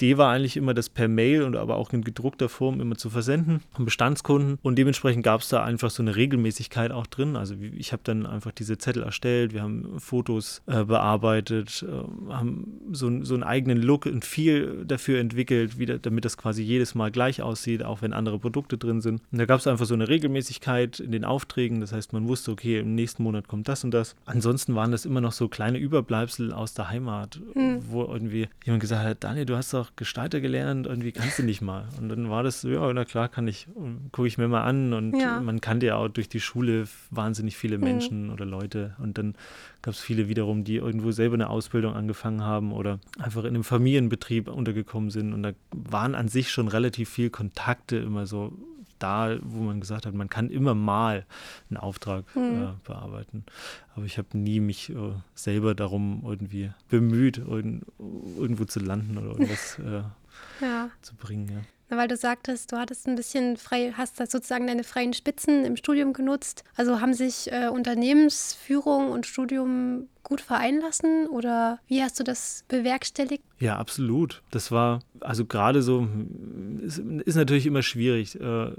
Die 0.00 0.18
war 0.18 0.32
eigentlich 0.32 0.56
immer 0.56 0.74
das 0.74 0.88
per 0.88 1.08
Mail 1.08 1.42
und 1.42 1.56
aber 1.56 1.76
auch 1.76 1.92
in 1.92 2.04
gedruckter 2.04 2.48
Form 2.48 2.80
immer 2.80 2.96
zu 2.96 3.10
versenden 3.10 3.60
an 3.74 3.84
Bestandskunden. 3.84 4.58
Und 4.62 4.76
dementsprechend 4.76 5.24
gab 5.24 5.40
es 5.40 5.48
da 5.48 5.64
einfach 5.64 5.90
so 5.90 6.02
eine 6.02 6.16
Regelmäßigkeit 6.16 6.90
auch 6.90 7.06
drin. 7.06 7.36
Also 7.36 7.54
ich 7.76 7.92
habe 7.92 8.02
dann 8.04 8.26
einfach 8.26 8.52
diese 8.52 8.78
Zettel 8.78 9.02
erstellt, 9.02 9.54
wir 9.54 9.62
haben 9.62 9.98
Fotos 9.98 10.62
äh, 10.66 10.84
bearbeitet, 10.84 11.84
äh, 11.88 12.32
haben 12.32 12.80
so, 12.92 13.24
so 13.24 13.34
einen 13.34 13.42
eigenen 13.42 13.80
Look 13.80 14.06
und 14.06 14.24
viel 14.24 14.84
dafür 14.86 15.18
entwickelt, 15.20 15.78
wieder, 15.78 15.98
damit 15.98 16.24
das 16.24 16.36
quasi 16.36 16.62
jedes 16.62 16.94
Mal 16.94 17.10
gleich 17.10 17.42
aussieht, 17.42 17.82
auch 17.82 18.02
wenn 18.02 18.12
andere 18.12 18.38
Produkte 18.38 18.78
drin 18.78 19.00
sind. 19.00 19.22
Und 19.32 19.38
da 19.38 19.46
gab 19.46 19.60
es 19.60 19.66
einfach 19.66 19.86
so 19.86 19.94
eine 19.94 20.08
Regelmäßigkeit 20.08 21.00
in 21.00 21.12
den 21.12 21.24
Aufträgen. 21.24 21.80
Das 21.80 21.92
heißt, 21.92 22.12
man 22.12 22.28
wusste, 22.28 22.50
okay, 22.50 22.80
im 22.80 22.94
nächsten 22.94 23.22
Monat 23.22 23.48
kommt 23.48 23.68
das 23.68 23.84
und 23.84 23.92
das. 23.92 24.14
Ansonsten 24.26 24.74
waren 24.74 24.90
das 24.90 25.04
immer 25.04 25.20
noch 25.20 25.32
so 25.32 25.48
kleine 25.48 25.78
Überbleibsel 25.78 26.52
aus 26.52 26.74
der 26.74 26.90
Heimat, 26.90 27.40
wo 27.88 28.04
irgendwie 28.04 28.48
jemand 28.64 28.80
gesagt 28.80 29.04
hat, 29.04 29.24
Daniel, 29.24 29.46
du 29.46 29.56
hast 29.56 29.72
doch 29.72 29.85
Gestalter 29.94 30.40
gelernt, 30.40 30.86
irgendwie 30.86 31.12
kannst 31.12 31.38
du 31.38 31.42
nicht 31.44 31.60
mal. 31.62 31.84
Und 32.00 32.08
dann 32.08 32.28
war 32.30 32.42
das 32.42 32.60
so, 32.62 32.68
ja, 32.68 32.92
na 32.92 33.04
klar, 33.04 33.28
kann 33.28 33.46
ich, 33.46 33.68
gucke 34.12 34.26
ich 34.26 34.38
mir 34.38 34.48
mal 34.48 34.62
an. 34.64 34.92
Und 34.92 35.16
Ja. 35.20 35.40
man 35.40 35.60
kannte 35.60 35.86
ja 35.86 35.96
auch 35.96 36.08
durch 36.08 36.28
die 36.28 36.40
Schule 36.40 36.88
wahnsinnig 37.10 37.56
viele 37.56 37.78
Menschen 37.78 38.30
oder 38.30 38.44
Leute. 38.44 38.96
Und 38.98 39.18
dann 39.18 39.34
gab 39.82 39.94
es 39.94 40.00
viele 40.00 40.28
wiederum, 40.28 40.64
die 40.64 40.76
irgendwo 40.76 41.10
selber 41.12 41.34
eine 41.34 41.48
Ausbildung 41.50 41.94
angefangen 41.94 42.42
haben 42.42 42.72
oder 42.72 42.98
einfach 43.20 43.42
in 43.44 43.50
einem 43.54 43.64
Familienbetrieb 43.64 44.48
untergekommen 44.48 45.10
sind. 45.10 45.32
Und 45.32 45.42
da 45.42 45.52
waren 45.70 46.14
an 46.14 46.28
sich 46.28 46.50
schon 46.50 46.68
relativ 46.68 47.08
viel 47.08 47.30
Kontakte 47.30 47.96
immer 47.96 48.26
so 48.26 48.52
da, 48.98 49.36
wo 49.42 49.62
man 49.62 49.80
gesagt 49.80 50.06
hat, 50.06 50.14
man 50.14 50.28
kann 50.28 50.50
immer 50.50 50.74
mal 50.74 51.26
einen 51.70 51.76
Auftrag 51.78 52.24
äh, 52.36 52.68
bearbeiten. 52.84 53.44
Aber 53.94 54.04
ich 54.04 54.18
habe 54.18 54.36
nie 54.38 54.60
mich 54.60 54.90
äh, 54.90 54.94
selber 55.34 55.74
darum 55.74 56.22
irgendwie 56.26 56.70
bemüht, 56.88 57.38
irgend, 57.38 57.84
irgendwo 58.38 58.64
zu 58.64 58.80
landen 58.80 59.18
oder 59.18 59.26
irgendwas 59.32 59.78
äh, 59.78 60.02
Ja. 60.64 60.90
zu 61.02 61.14
bringen. 61.14 61.48
Ja. 61.48 61.58
Na, 61.88 61.96
weil 61.98 62.08
du 62.08 62.16
sagtest, 62.16 62.72
du 62.72 62.78
hattest 62.78 63.06
ein 63.06 63.14
bisschen 63.14 63.56
frei, 63.56 63.92
hast 63.96 64.16
sozusagen 64.16 64.66
deine 64.66 64.82
freien 64.82 65.12
Spitzen 65.12 65.64
im 65.64 65.76
Studium 65.76 66.12
genutzt. 66.12 66.64
Also 66.74 67.00
haben 67.00 67.14
sich 67.14 67.52
äh, 67.52 67.68
Unternehmensführung 67.68 69.10
und 69.10 69.24
Studium 69.26 70.08
gut 70.26 70.40
vereinen 70.40 70.80
lassen 70.80 71.28
oder 71.28 71.78
wie 71.86 72.02
hast 72.02 72.18
du 72.18 72.24
das 72.24 72.64
bewerkstelligt? 72.68 73.44
Ja, 73.60 73.76
absolut. 73.76 74.42
Das 74.50 74.72
war, 74.72 75.00
also 75.20 75.44
gerade 75.44 75.82
so, 75.82 76.08
ist, 76.82 76.98
ist 76.98 77.36
natürlich 77.36 77.66
immer 77.66 77.82
schwierig 77.82 78.38
äh, 78.40 78.72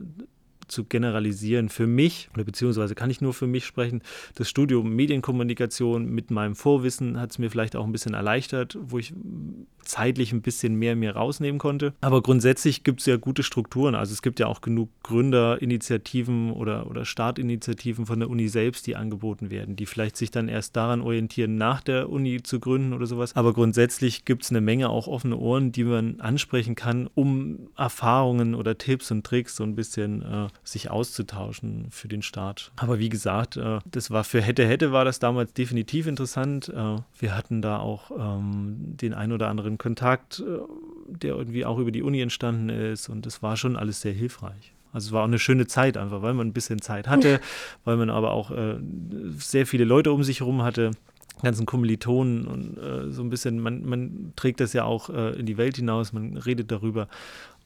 zu 0.67 0.85
generalisieren. 0.85 1.69
Für 1.69 1.87
mich, 1.87 2.29
beziehungsweise 2.33 2.95
kann 2.95 3.09
ich 3.09 3.21
nur 3.21 3.33
für 3.33 3.47
mich 3.47 3.65
sprechen, 3.65 4.01
das 4.35 4.49
Studium 4.49 4.95
Medienkommunikation 4.95 6.09
mit 6.09 6.31
meinem 6.31 6.55
Vorwissen 6.55 7.19
hat 7.19 7.31
es 7.31 7.39
mir 7.39 7.49
vielleicht 7.49 7.75
auch 7.75 7.85
ein 7.85 7.91
bisschen 7.91 8.13
erleichtert, 8.13 8.77
wo 8.81 8.97
ich 8.97 9.13
zeitlich 9.87 10.33
ein 10.33 10.41
bisschen 10.41 10.75
mehr 10.75 10.95
mir 10.95 11.15
rausnehmen 11.15 11.59
konnte. 11.59 11.93
Aber 12.01 12.21
grundsätzlich 12.21 12.83
gibt 12.83 12.99
es 12.99 13.05
ja 13.05 13.17
gute 13.17 13.43
Strukturen. 13.43 13.95
Also 13.95 14.13
es 14.13 14.21
gibt 14.21 14.39
ja 14.39 14.47
auch 14.47 14.61
genug 14.61 14.89
Gründerinitiativen 15.03 16.51
oder, 16.51 16.87
oder 16.89 17.05
Startinitiativen 17.05 18.05
von 18.05 18.19
der 18.19 18.29
Uni 18.29 18.47
selbst, 18.49 18.85
die 18.87 18.95
angeboten 18.95 19.49
werden, 19.49 19.75
die 19.75 19.85
vielleicht 19.85 20.17
sich 20.17 20.29
dann 20.29 20.49
erst 20.49 20.75
daran 20.75 21.01
orientieren, 21.01 21.55
nach 21.55 21.81
der 21.81 22.09
Uni 22.09 22.43
zu 22.43 22.59
gründen 22.59 22.93
oder 22.93 23.05
sowas. 23.05 23.35
Aber 23.35 23.53
grundsätzlich 23.53 24.25
gibt 24.25 24.43
es 24.43 24.49
eine 24.49 24.61
Menge 24.61 24.89
auch 24.89 25.07
offene 25.07 25.37
Ohren, 25.37 25.71
die 25.71 25.85
man 25.85 26.19
ansprechen 26.19 26.75
kann, 26.75 27.09
um 27.15 27.69
Erfahrungen 27.77 28.55
oder 28.55 28.77
Tipps 28.77 29.11
und 29.11 29.25
Tricks 29.25 29.55
so 29.55 29.63
ein 29.63 29.75
bisschen 29.75 30.21
äh, 30.21 30.47
sich 30.63 30.89
auszutauschen 30.89 31.87
für 31.91 32.07
den 32.07 32.21
Start. 32.21 32.71
Aber 32.75 32.99
wie 32.99 33.09
gesagt, 33.09 33.57
äh, 33.57 33.79
das 33.85 34.11
war 34.11 34.23
für 34.23 34.41
hätte 34.41 34.67
hätte 34.67 34.91
war 34.91 35.05
das 35.05 35.19
damals 35.19 35.53
definitiv 35.53 36.07
interessant. 36.07 36.69
Äh, 36.69 36.97
wir 37.19 37.35
hatten 37.35 37.61
da 37.61 37.79
auch 37.79 38.11
ähm, 38.11 38.75
den 38.79 39.13
ein 39.13 39.31
oder 39.31 39.47
anderen 39.47 39.77
Kontakt, 39.77 40.39
äh, 40.39 40.59
der 41.07 41.35
irgendwie 41.35 41.65
auch 41.65 41.79
über 41.79 41.91
die 41.91 42.03
Uni 42.03 42.21
entstanden 42.21 42.69
ist 42.69 43.09
und 43.09 43.25
es 43.25 43.41
war 43.41 43.57
schon 43.57 43.75
alles 43.75 44.01
sehr 44.01 44.13
hilfreich. 44.13 44.73
Also 44.93 45.07
es 45.07 45.11
war 45.11 45.21
auch 45.21 45.27
eine 45.27 45.39
schöne 45.39 45.67
Zeit 45.67 45.97
einfach, 45.97 46.21
weil 46.21 46.33
man 46.33 46.47
ein 46.47 46.53
bisschen 46.53 46.81
Zeit 46.81 47.07
hatte, 47.07 47.39
weil 47.83 47.97
man 47.97 48.09
aber 48.09 48.31
auch 48.31 48.51
sehr 49.37 49.67
viele 49.67 49.83
Leute 49.83 50.11
um 50.11 50.23
sich 50.23 50.39
herum 50.39 50.63
hatte 50.63 50.91
ganzen 51.41 51.65
Kommilitonen 51.65 52.47
und 52.47 52.77
äh, 52.77 53.11
so 53.11 53.21
ein 53.21 53.29
bisschen, 53.29 53.59
man, 53.59 53.85
man 53.85 54.33
trägt 54.35 54.59
das 54.59 54.73
ja 54.73 54.85
auch 54.85 55.09
äh, 55.09 55.39
in 55.39 55.45
die 55.45 55.57
Welt 55.57 55.75
hinaus, 55.75 56.13
man 56.13 56.37
redet 56.37 56.71
darüber 56.71 57.07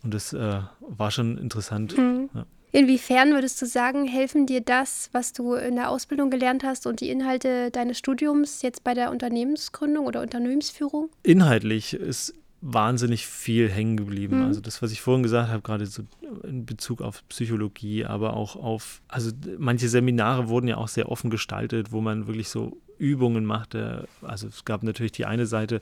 und 0.03 0.13
das 0.13 0.33
äh, 0.33 0.59
war 0.79 1.11
schon 1.11 1.37
interessant. 1.37 1.95
Ja. 1.97 2.45
Inwiefern 2.71 3.31
würdest 3.31 3.61
du 3.61 3.65
sagen, 3.65 4.07
helfen 4.07 4.45
dir 4.45 4.61
das, 4.61 5.09
was 5.11 5.33
du 5.33 5.55
in 5.55 5.75
der 5.75 5.89
Ausbildung 5.89 6.29
gelernt 6.29 6.63
hast 6.63 6.87
und 6.87 7.01
die 7.01 7.09
Inhalte 7.09 7.69
deines 7.71 7.97
Studiums 7.97 8.61
jetzt 8.61 8.83
bei 8.83 8.93
der 8.93 9.11
Unternehmensgründung 9.11 10.05
oder 10.05 10.21
Unternehmensführung? 10.21 11.09
Inhaltlich 11.23 11.93
ist 11.93 12.33
wahnsinnig 12.61 13.25
viel 13.25 13.69
hängen 13.69 13.97
geblieben. 13.97 14.37
Mhm. 14.37 14.45
Also 14.45 14.61
das, 14.61 14.81
was 14.81 14.91
ich 14.91 15.01
vorhin 15.01 15.23
gesagt 15.23 15.49
habe, 15.49 15.61
gerade 15.61 15.85
so 15.87 16.03
in 16.43 16.65
Bezug 16.65 17.01
auf 17.01 17.27
Psychologie, 17.27 18.05
aber 18.05 18.35
auch 18.35 18.55
auf, 18.55 19.01
also 19.07 19.31
manche 19.57 19.89
Seminare 19.89 20.47
wurden 20.47 20.67
ja 20.67 20.77
auch 20.77 20.87
sehr 20.87 21.09
offen 21.09 21.31
gestaltet, 21.31 21.91
wo 21.91 22.01
man 22.01 22.27
wirklich 22.27 22.49
so 22.49 22.77
Übungen 22.99 23.45
machte. 23.45 24.07
Also 24.21 24.47
es 24.47 24.63
gab 24.63 24.83
natürlich 24.83 25.11
die 25.11 25.25
eine 25.25 25.47
Seite, 25.47 25.81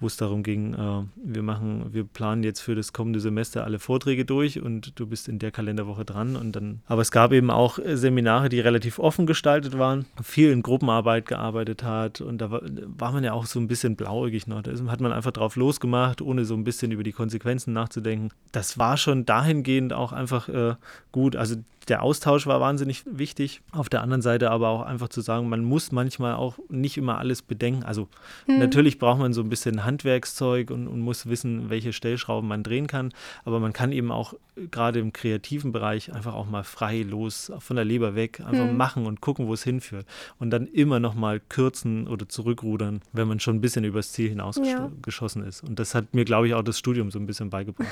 wo 0.00 0.06
es 0.06 0.16
darum 0.16 0.42
ging, 0.42 0.74
äh, 0.74 1.02
wir 1.24 1.42
machen, 1.42 1.86
wir 1.92 2.04
planen 2.04 2.42
jetzt 2.44 2.60
für 2.60 2.74
das 2.74 2.92
kommende 2.92 3.20
Semester 3.20 3.64
alle 3.64 3.78
Vorträge 3.78 4.24
durch 4.24 4.62
und 4.62 4.98
du 4.98 5.06
bist 5.06 5.28
in 5.28 5.38
der 5.38 5.50
Kalenderwoche 5.50 6.04
dran 6.04 6.36
und 6.36 6.52
dann. 6.52 6.80
Aber 6.86 7.02
es 7.02 7.10
gab 7.10 7.32
eben 7.32 7.50
auch 7.50 7.78
äh, 7.78 7.96
Seminare, 7.96 8.48
die 8.48 8.60
relativ 8.60 8.98
offen 8.98 9.26
gestaltet 9.26 9.78
waren, 9.78 10.06
viel 10.22 10.50
in 10.50 10.62
Gruppenarbeit 10.62 11.26
gearbeitet 11.26 11.82
hat 11.82 12.20
und 12.20 12.38
da 12.38 12.50
war, 12.50 12.62
war 12.62 13.12
man 13.12 13.24
ja 13.24 13.32
auch 13.32 13.46
so 13.46 13.58
ein 13.58 13.66
bisschen 13.68 13.96
blauäugig 13.96 14.46
noch. 14.46 14.62
Da 14.62 14.72
hat 14.90 15.00
man 15.00 15.12
einfach 15.12 15.32
drauf 15.32 15.56
losgemacht, 15.56 16.22
ohne 16.22 16.44
so 16.44 16.54
ein 16.54 16.64
bisschen 16.64 16.92
über 16.92 17.02
die 17.02 17.12
Konsequenzen 17.12 17.72
nachzudenken. 17.72 18.30
Das 18.52 18.78
war 18.78 18.96
schon 18.96 19.26
dahingehend 19.26 19.92
auch 19.92 20.12
einfach 20.12 20.48
äh, 20.48 20.74
gut. 21.12 21.34
Also 21.36 21.56
der 21.88 22.02
Austausch 22.02 22.46
war 22.46 22.60
wahnsinnig 22.60 23.04
wichtig. 23.10 23.62
Auf 23.72 23.88
der 23.88 24.02
anderen 24.02 24.22
Seite 24.22 24.50
aber 24.50 24.68
auch 24.68 24.82
einfach 24.82 25.08
zu 25.08 25.20
sagen, 25.22 25.48
man 25.48 25.64
muss 25.64 25.90
manchmal 25.90 26.34
auch 26.34 26.58
nicht 26.68 26.98
immer 26.98 27.18
alles 27.18 27.42
bedenken. 27.42 27.82
Also 27.82 28.08
Hm. 28.46 28.58
natürlich 28.58 28.98
braucht 28.98 29.18
man 29.18 29.32
so 29.32 29.40
ein 29.40 29.48
bisschen 29.48 29.84
Handwerkszeug 29.88 30.70
und, 30.70 30.86
und 30.86 31.00
muss 31.00 31.26
wissen, 31.26 31.70
welche 31.70 31.92
Stellschrauben 31.92 32.48
man 32.48 32.62
drehen 32.62 32.86
kann. 32.86 33.12
Aber 33.44 33.58
man 33.58 33.72
kann 33.72 33.90
eben 33.92 34.12
auch 34.12 34.34
äh, 34.56 34.66
gerade 34.70 34.98
im 35.00 35.12
kreativen 35.12 35.72
Bereich 35.72 36.12
einfach 36.12 36.34
auch 36.34 36.46
mal 36.46 36.62
frei 36.64 37.02
los, 37.02 37.50
von 37.58 37.76
der 37.76 37.84
Leber 37.84 38.14
weg, 38.14 38.40
einfach 38.40 38.66
Hm. 38.66 38.76
machen 38.76 39.06
und 39.06 39.20
gucken, 39.20 39.46
wo 39.48 39.54
es 39.54 39.64
hinführt. 39.64 40.06
Und 40.38 40.50
dann 40.50 40.66
immer 40.66 41.00
noch 41.00 41.14
mal 41.14 41.40
kürzen 41.48 42.06
oder 42.06 42.28
zurückrudern, 42.28 43.00
wenn 43.12 43.26
man 43.26 43.40
schon 43.40 43.56
ein 43.56 43.60
bisschen 43.60 43.84
übers 43.84 44.12
Ziel 44.12 44.26
Ja. 44.26 44.30
hinausgeschossen 44.30 45.42
ist. 45.44 45.62
Und 45.64 45.78
das 45.78 45.94
hat 45.94 46.14
mir, 46.14 46.24
glaube 46.24 46.46
ich, 46.46 46.54
auch 46.54 46.62
das 46.62 46.78
Studium 46.78 47.10
so 47.10 47.18
ein 47.18 47.26
bisschen 47.26 47.50
beigebracht. 47.50 47.88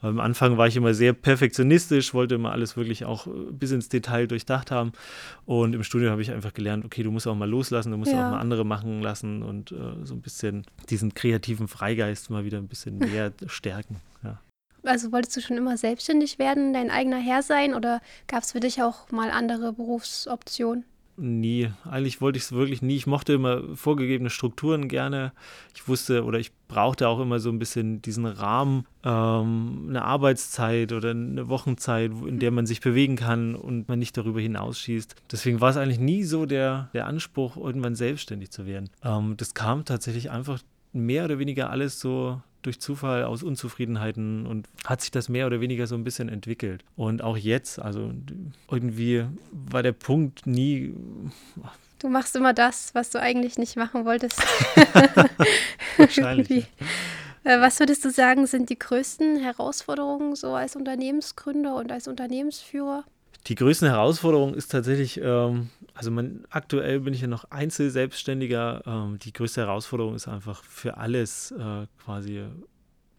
Am 0.00 0.20
Anfang 0.20 0.56
war 0.56 0.68
ich 0.68 0.76
immer 0.76 0.94
sehr 0.94 1.12
perfektionistisch, 1.12 2.14
wollte 2.14 2.36
immer 2.36 2.52
alles 2.52 2.76
wirklich 2.76 3.04
auch 3.04 3.26
äh, 3.26 3.30
bis 3.50 3.72
ins 3.72 3.88
Detail 3.88 4.26
durchdacht 4.28 4.70
haben. 4.70 4.92
Und 5.44 5.74
im 5.74 5.82
Studium 5.82 6.12
habe 6.12 6.22
ich 6.22 6.30
einfach 6.30 6.54
gelernt, 6.54 6.84
okay, 6.84 7.02
du 7.02 7.10
musst 7.10 7.26
auch 7.26 7.34
mal 7.34 7.48
loslassen, 7.50 7.90
du 7.90 7.96
musst 7.96 8.12
Ja. 8.12 8.26
auch 8.26 8.30
mal 8.30 8.38
andere 8.40 8.64
machen 8.64 9.02
lassen 9.02 9.42
und 9.42 9.72
äh, 9.72 9.76
so 10.04 10.14
ein 10.14 10.20
bisschen 10.22 10.64
diesen 10.88 11.14
kreativen 11.14 11.66
Freigeist 11.68 12.30
mal 12.30 12.44
wieder 12.44 12.58
ein 12.58 12.68
bisschen 12.68 12.98
mehr 13.12 13.32
stärken. 13.46 13.96
Ja. 14.22 14.38
also 14.84 15.10
wolltest 15.10 15.36
du 15.36 15.40
schon 15.40 15.56
immer 15.56 15.76
selbstständig 15.76 16.38
werden, 16.38 16.72
dein 16.72 16.90
eigener 16.90 17.18
Herr 17.18 17.42
sein 17.42 17.74
oder 17.74 18.00
gab 18.28 18.42
es 18.44 18.52
für 18.52 18.60
dich 18.60 18.80
auch 18.82 19.10
mal 19.10 19.30
andere 19.30 19.72
Berufsoptionen? 19.72 20.84
Nie. 21.20 21.70
Eigentlich 21.84 22.20
wollte 22.20 22.36
ich 22.36 22.44
es 22.44 22.52
wirklich 22.52 22.80
nie. 22.80 22.94
Ich 22.94 23.08
mochte 23.08 23.32
immer 23.32 23.74
vorgegebene 23.74 24.30
Strukturen 24.30 24.86
gerne. 24.86 25.32
Ich 25.74 25.88
wusste 25.88 26.24
oder 26.24 26.38
ich 26.38 26.52
brauchte 26.68 27.08
auch 27.08 27.18
immer 27.18 27.40
so 27.40 27.50
ein 27.50 27.58
bisschen 27.58 28.00
diesen 28.00 28.24
Rahmen, 28.24 28.86
ähm, 29.02 29.86
eine 29.88 30.04
Arbeitszeit 30.04 30.92
oder 30.92 31.10
eine 31.10 31.48
Wochenzeit, 31.48 32.12
in 32.24 32.38
der 32.38 32.52
man 32.52 32.66
sich 32.66 32.80
bewegen 32.80 33.16
kann 33.16 33.56
und 33.56 33.88
man 33.88 33.98
nicht 33.98 34.16
darüber 34.16 34.40
hinausschießt. 34.40 35.16
Deswegen 35.32 35.60
war 35.60 35.70
es 35.70 35.76
eigentlich 35.76 35.98
nie 35.98 36.22
so 36.22 36.46
der, 36.46 36.88
der 36.92 37.08
Anspruch, 37.08 37.56
irgendwann 37.56 37.96
selbstständig 37.96 38.52
zu 38.52 38.64
werden. 38.64 38.88
Ähm, 39.02 39.36
das 39.36 39.54
kam 39.54 39.84
tatsächlich 39.84 40.30
einfach 40.30 40.60
mehr 40.92 41.24
oder 41.24 41.40
weniger 41.40 41.70
alles 41.70 41.98
so 41.98 42.40
durch 42.62 42.80
Zufall 42.80 43.24
aus 43.24 43.42
Unzufriedenheiten 43.42 44.46
und 44.46 44.66
hat 44.84 45.00
sich 45.00 45.10
das 45.10 45.28
mehr 45.28 45.46
oder 45.46 45.60
weniger 45.60 45.86
so 45.86 45.94
ein 45.94 46.04
bisschen 46.04 46.28
entwickelt. 46.28 46.84
Und 46.96 47.22
auch 47.22 47.36
jetzt, 47.36 47.78
also 47.78 48.12
irgendwie 48.70 49.24
war 49.52 49.82
der 49.82 49.92
Punkt 49.92 50.46
nie. 50.46 50.94
Du 51.98 52.08
machst 52.08 52.36
immer 52.36 52.54
das, 52.54 52.94
was 52.94 53.10
du 53.10 53.20
eigentlich 53.20 53.58
nicht 53.58 53.76
machen 53.76 54.04
wolltest. 54.04 54.40
Wahrscheinlich. 55.96 56.66
Äh, 57.44 57.60
was 57.60 57.78
würdest 57.78 58.04
du 58.04 58.10
sagen, 58.10 58.46
sind 58.46 58.68
die 58.68 58.78
größten 58.78 59.40
Herausforderungen 59.40 60.34
so 60.34 60.54
als 60.54 60.74
Unternehmensgründer 60.76 61.76
und 61.76 61.90
als 61.92 62.08
Unternehmensführer? 62.08 63.04
Die 63.48 63.54
größte 63.54 63.88
Herausforderung 63.88 64.52
ist 64.52 64.68
tatsächlich, 64.68 65.18
ähm, 65.22 65.70
also 65.94 66.10
man, 66.10 66.44
aktuell 66.50 67.00
bin 67.00 67.14
ich 67.14 67.22
ja 67.22 67.28
noch 67.28 67.50
Einzelselbstständiger. 67.50 68.82
Ähm, 68.86 69.18
die 69.18 69.32
größte 69.32 69.62
Herausforderung 69.62 70.14
ist 70.14 70.28
einfach 70.28 70.62
für 70.64 70.98
alles 70.98 71.52
äh, 71.52 71.86
quasi 72.04 72.44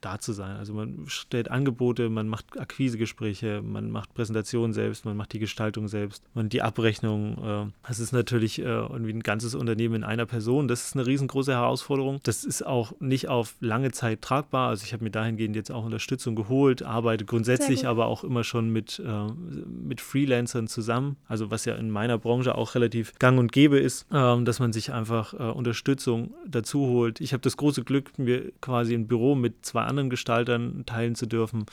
da 0.02 0.20
zu 0.20 0.34
sein. 0.34 0.58
Also 0.58 0.74
man 0.74 1.06
stellt 1.08 1.52
Angebote, 1.52 2.10
man 2.10 2.28
macht 2.28 2.60
Akquisegespräche, 2.60 3.62
man 3.62 3.92
macht 3.92 4.14
Präsentationen 4.14 4.74
selbst, 4.74 5.06
man 5.06 5.18
macht 5.18 5.34
die 5.34 5.40
Gestaltung 5.40 5.88
selbst 5.88 6.24
und 6.34 6.54
die 6.54 6.62
Abrechnung. 6.62 7.38
Äh, 7.44 7.88
das 7.88 8.00
ist 8.00 8.12
natürlich 8.12 8.60
äh, 8.60 8.64
irgendwie 8.64 9.14
ein 9.14 9.24
ganzes 9.24 9.56
Unternehmen 9.56 9.96
in 9.96 10.04
einer 10.04 10.26
Person. 10.26 10.68
Das 10.68 10.86
ist 10.86 10.96
eine 10.96 11.06
riesengroße 11.06 11.52
Herausforderung. 11.52 12.20
Das 12.24 12.44
ist 12.44 12.66
auch 12.66 12.94
nicht 13.00 13.28
auf 13.28 13.56
lange 13.60 13.92
Zeit 13.92 14.22
tragbar. 14.22 14.70
Also 14.70 14.86
ich 14.86 14.94
habe 14.94 15.04
mir 15.04 15.12
dahingehend 15.12 15.56
jetzt 15.56 15.72
auch 15.72 15.86
Unterstützung 15.86 16.36
geholt, 16.36 16.84
arbeite 16.84 17.26
grundsätzlich 17.26 17.88
aber 17.88 18.08
auch 18.08 18.24
immer 18.24 18.44
schon 18.44 18.70
mit, 18.70 19.00
äh, 19.00 19.32
mit 19.66 20.02
Freelancern 20.02 20.68
zusammen. 20.68 21.18
Also 21.28 21.52
was 21.52 21.66
ja 21.66 21.76
in 21.76 21.90
meiner 21.90 22.18
Branche 22.18 22.56
auch 22.56 22.76
relativ 22.76 23.18
gang 23.20 23.40
und 23.40 23.52
gäbe 23.52 23.80
ist, 23.80 24.06
ähm, 24.12 24.46
dass 24.46 24.60
man 24.60 24.74
sich 24.74 24.92
einfach 24.92 25.34
Unterstützung 25.34 26.34
dazu 26.48 26.88
holt. 26.88 27.22
Ich 27.22 27.34
habe 27.34 27.42
das 27.42 27.58
große 27.58 27.84
Glück, 27.84 28.18
mir 28.18 28.52
quasi 28.62 28.94
ein 28.94 29.08
Büro 29.08 29.36
mit 29.36 29.66
zwei 29.66 29.84
anderen 29.90 30.10
Gestaltern 30.10 30.84
teilen 30.86 31.16
zu 31.16 31.26
dürfen. 31.26 31.66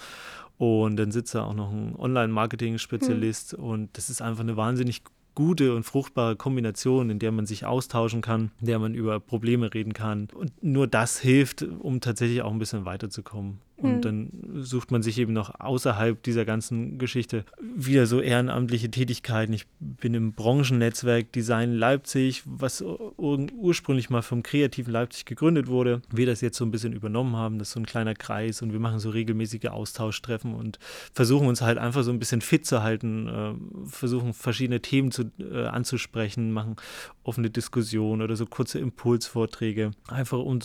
Und 0.59 0.97
dann 0.97 1.13
sitzt 1.13 1.35
da 1.35 1.45
auch 1.45 1.55
noch 1.55 1.71
ein 1.71 1.95
Online-Marketing-Spezialist 1.97 3.59
mhm. 3.59 3.65
und 3.65 3.97
das 3.97 4.09
ist 4.09 4.23
einfach 4.23 4.43
eine 4.43 4.57
wahnsinnig 4.57 5.03
gute 5.37 5.75
und 5.77 5.85
fruchtbare 5.85 6.35
Kombination, 6.35 7.11
in 7.11 7.19
der 7.19 7.31
man 7.31 7.47
sich 7.47 7.67
austauschen 7.67 8.23
kann, 8.23 8.51
in 8.61 8.67
der 8.67 8.79
man 8.79 8.95
über 8.95 9.21
Probleme 9.21 9.73
reden 9.73 9.93
kann. 9.93 10.29
Und 10.35 10.51
nur 10.63 10.89
das 10.89 11.21
hilft, 11.21 11.63
um 11.63 12.01
tatsächlich 12.01 12.43
auch 12.43 12.51
ein 12.51 12.59
bisschen 12.59 12.87
weiterzukommen. 12.87 13.59
Und 13.77 13.97
mhm. 13.97 14.01
dann 14.01 14.31
sucht 14.55 14.91
man 14.91 15.03
sich 15.03 15.19
eben 15.19 15.35
noch 15.35 15.61
außerhalb 15.61 16.23
dieser 16.23 16.47
ganzen 16.47 16.99
Geschichte 16.99 17.45
wieder 17.61 18.07
so 18.07 18.21
ehrenamtliche 18.21 18.91
Tätigkeiten. 18.91 19.53
Ich 19.53 19.67
bin 19.81 20.15
im 20.15 20.33
Branchennetzwerk 20.33 21.31
Design 21.33 21.75
Leipzig, 21.75 22.43
was 22.47 22.81
ur 22.81 23.13
ursprünglich 23.17 24.09
mal 24.09 24.23
vom 24.23 24.43
kreativen 24.43 24.93
Leipzig 24.93 25.27
gegründet 25.27 25.67
wurde. 25.67 26.01
Wir 26.11 26.25
das 26.25 26.41
jetzt 26.41 26.57
so 26.57 26.65
ein 26.65 26.71
bisschen 26.71 26.95
übernommen 26.95 27.37
haben. 27.37 27.59
Das 27.59 27.69
ist 27.69 27.75
so 27.75 27.81
ein 27.81 27.87
kleiner 27.87 28.15
Kreis 28.15 28.63
und 28.63 28.73
wir 28.73 28.81
machen 28.81 28.99
so 28.99 29.11
regelmäßige 29.11 29.67
Austauschtreffen 29.67 30.55
und 30.55 30.79
versuchen 31.13 31.47
uns 31.47 31.61
halt 31.61 31.77
einfach 31.77 32.03
so 32.03 32.11
ein 32.11 32.19
bisschen 32.19 32.41
fit 32.41 32.65
zu 32.65 32.83
halten, 32.83 33.29
äh, 33.29 33.55
versuchen 33.89 34.33
verschiedene 34.33 34.81
Themen 34.81 35.11
zu, 35.11 35.31
äh, 35.39 35.67
anzusprechen, 35.67 36.51
machen 36.53 36.77
offene 37.25 37.51
Diskussionen 37.51 38.23
oder 38.23 38.37
so 38.37 38.47
kurze 38.47 38.79
Impulsvorträge, 38.79 39.91
einfach 40.09 40.39
um, 40.39 40.61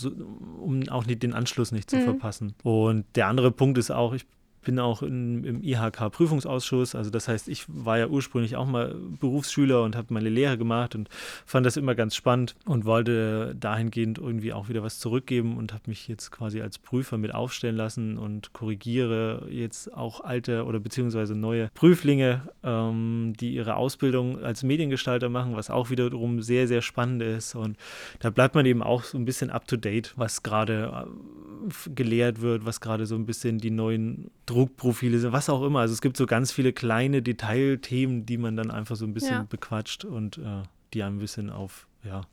um 0.62 0.88
auch 0.90 1.06
nicht 1.06 1.24
den 1.24 1.34
Anschluss 1.34 1.72
nicht 1.72 1.90
zu 1.90 1.98
mhm. 1.98 2.04
verpassen. 2.04 2.54
Und 2.64 3.01
der 3.16 3.28
andere 3.28 3.52
Punkt 3.52 3.78
ist 3.78 3.92
auch, 3.92 4.14
ich 4.14 4.26
bin 4.62 4.80
auch 4.80 5.02
in, 5.02 5.44
im 5.44 5.64
IHK-Prüfungsausschuss. 5.64 6.96
Also 6.96 7.10
das 7.10 7.28
heißt, 7.28 7.48
ich 7.48 7.66
war 7.68 7.98
ja 7.98 8.08
ursprünglich 8.08 8.56
auch 8.56 8.66
mal 8.66 8.96
Berufsschüler 9.20 9.84
und 9.84 9.96
habe 9.96 10.14
meine 10.14 10.30
Lehre 10.30 10.58
gemacht 10.58 10.96
und 10.96 11.10
fand 11.46 11.66
das 11.66 11.78
immer 11.78 11.96
ganz 11.96 12.16
spannend 12.16 12.56
und 12.66 12.86
wollte 12.86 13.56
dahingehend 13.60 14.18
irgendwie 14.20 14.54
auch 14.54 14.70
wieder 14.70 14.84
was 14.84 15.00
zurückgeben 15.00 15.58
und 15.58 15.74
habe 15.74 15.84
mich 15.88 16.08
jetzt 16.08 16.32
quasi 16.32 16.62
als 16.62 16.78
Prüfer 16.78 17.18
mit 17.18 17.34
aufstellen 17.34 17.76
lassen 17.76 18.18
und 18.18 18.54
korrigiere 18.54 19.48
jetzt 19.50 19.94
auch 19.94 20.22
alte 20.22 20.66
oder 20.66 20.80
beziehungsweise 20.80 21.36
neue 21.36 21.70
Prüflinge, 21.74 22.42
ähm, 22.64 23.34
die 23.40 23.56
ihre 23.56 23.76
Ausbildung 23.76 24.44
als 24.44 24.64
Mediengestalter 24.64 25.30
machen, 25.30 25.56
was 25.56 25.70
auch 25.70 25.90
wiederum 25.90 26.42
sehr, 26.42 26.68
sehr 26.68 26.82
spannend 26.82 27.22
ist. 27.22 27.56
Und 27.56 27.78
da 28.20 28.30
bleibt 28.30 28.56
man 28.56 28.66
eben 28.66 28.84
auch 28.84 29.04
so 29.04 29.18
ein 29.18 29.26
bisschen 29.26 29.50
up-to-date, 29.50 30.14
was 30.16 30.44
gerade 30.44 31.06
äh, 31.06 31.90
gelehrt 31.94 32.42
wird, 32.42 32.66
was 32.66 32.82
gerade 32.82 33.06
so 33.06 33.16
ein 33.16 33.26
bisschen 33.26 33.58
die 33.58 33.72
neuen 33.72 34.32
Druckprofile 34.52 35.20
sind, 35.20 35.32
was 35.32 35.50
auch 35.50 35.64
immer. 35.64 35.80
Also 35.80 35.94
es 35.94 36.02
gibt 36.02 36.18
so 36.18 36.26
ganz 36.26 36.52
viele 36.52 36.74
kleine 36.74 37.22
Detailthemen, 37.22 38.26
die 38.26 38.38
man 38.38 38.56
dann 38.56 38.72
einfach 38.72 38.96
so 38.96 39.06
ein 39.06 39.14
bisschen 39.14 39.32
ja. 39.32 39.48
bequatscht 39.50 40.06
und 40.06 40.38
äh, 40.38 40.64
die 40.94 41.04
ein 41.04 41.20
bisschen 41.20 41.50
auf, 41.50 41.88
ja, 42.04 42.26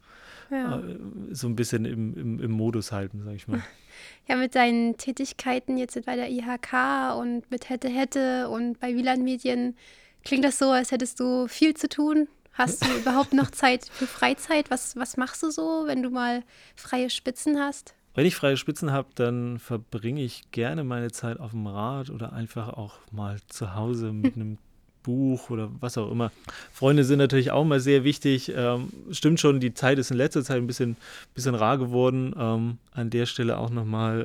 ja. 0.50 0.78
Äh, 0.78 0.98
so 1.32 1.46
ein 1.46 1.56
bisschen 1.56 1.84
im, 1.84 2.16
im, 2.16 2.40
im 2.40 2.50
Modus 2.50 2.92
halten, 2.92 3.22
sag 3.24 3.34
ich 3.34 3.48
mal. 3.48 3.62
Ja, 4.28 4.36
mit 4.36 4.54
deinen 4.54 4.96
Tätigkeiten 4.96 5.76
jetzt 5.76 6.00
bei 6.06 6.14
der 6.14 6.30
IHK 6.30 7.18
und 7.18 7.50
mit 7.50 7.68
Hätte 7.68 7.88
Hätte 7.88 8.48
und 8.48 8.78
bei 8.78 8.94
Wieland 8.94 9.24
Medien 9.24 9.74
klingt 10.22 10.44
das 10.44 10.58
so, 10.58 10.70
als 10.70 10.92
hättest 10.92 11.18
du 11.18 11.48
viel 11.48 11.74
zu 11.74 11.88
tun. 11.88 12.28
Hast 12.52 12.84
du 12.84 12.92
überhaupt 13.00 13.32
noch 13.32 13.50
Zeit 13.50 13.88
für 13.90 14.06
Freizeit? 14.06 14.70
Was, 14.70 14.94
was 14.94 15.16
machst 15.16 15.42
du 15.42 15.50
so, 15.50 15.84
wenn 15.86 16.04
du 16.04 16.10
mal 16.10 16.44
freie 16.76 17.10
Spitzen 17.10 17.58
hast? 17.58 17.94
Wenn 18.18 18.26
ich 18.26 18.34
freie 18.34 18.56
Spitzen 18.56 18.90
habe, 18.90 19.10
dann 19.14 19.60
verbringe 19.60 20.20
ich 20.24 20.50
gerne 20.50 20.82
meine 20.82 21.12
Zeit 21.12 21.38
auf 21.38 21.52
dem 21.52 21.68
Rad 21.68 22.10
oder 22.10 22.32
einfach 22.32 22.70
auch 22.70 22.94
mal 23.12 23.38
zu 23.46 23.76
Hause 23.76 24.12
mit 24.12 24.34
einem 24.34 24.58
Buch 25.04 25.50
oder 25.50 25.70
was 25.78 25.96
auch 25.96 26.10
immer. 26.10 26.32
Freunde 26.72 27.04
sind 27.04 27.20
natürlich 27.20 27.52
auch 27.52 27.64
mal 27.64 27.78
sehr 27.78 28.02
wichtig. 28.02 28.52
Ähm, 28.56 28.92
stimmt 29.12 29.38
schon, 29.38 29.60
die 29.60 29.72
Zeit 29.72 30.00
ist 30.00 30.10
in 30.10 30.16
letzter 30.16 30.42
Zeit 30.42 30.56
ein 30.56 30.66
bisschen, 30.66 30.96
bisschen 31.32 31.54
rar 31.54 31.78
geworden. 31.78 32.34
Ähm, 32.36 32.78
an 32.90 33.10
der 33.10 33.26
Stelle 33.26 33.56
auch 33.56 33.70
nochmal 33.70 34.22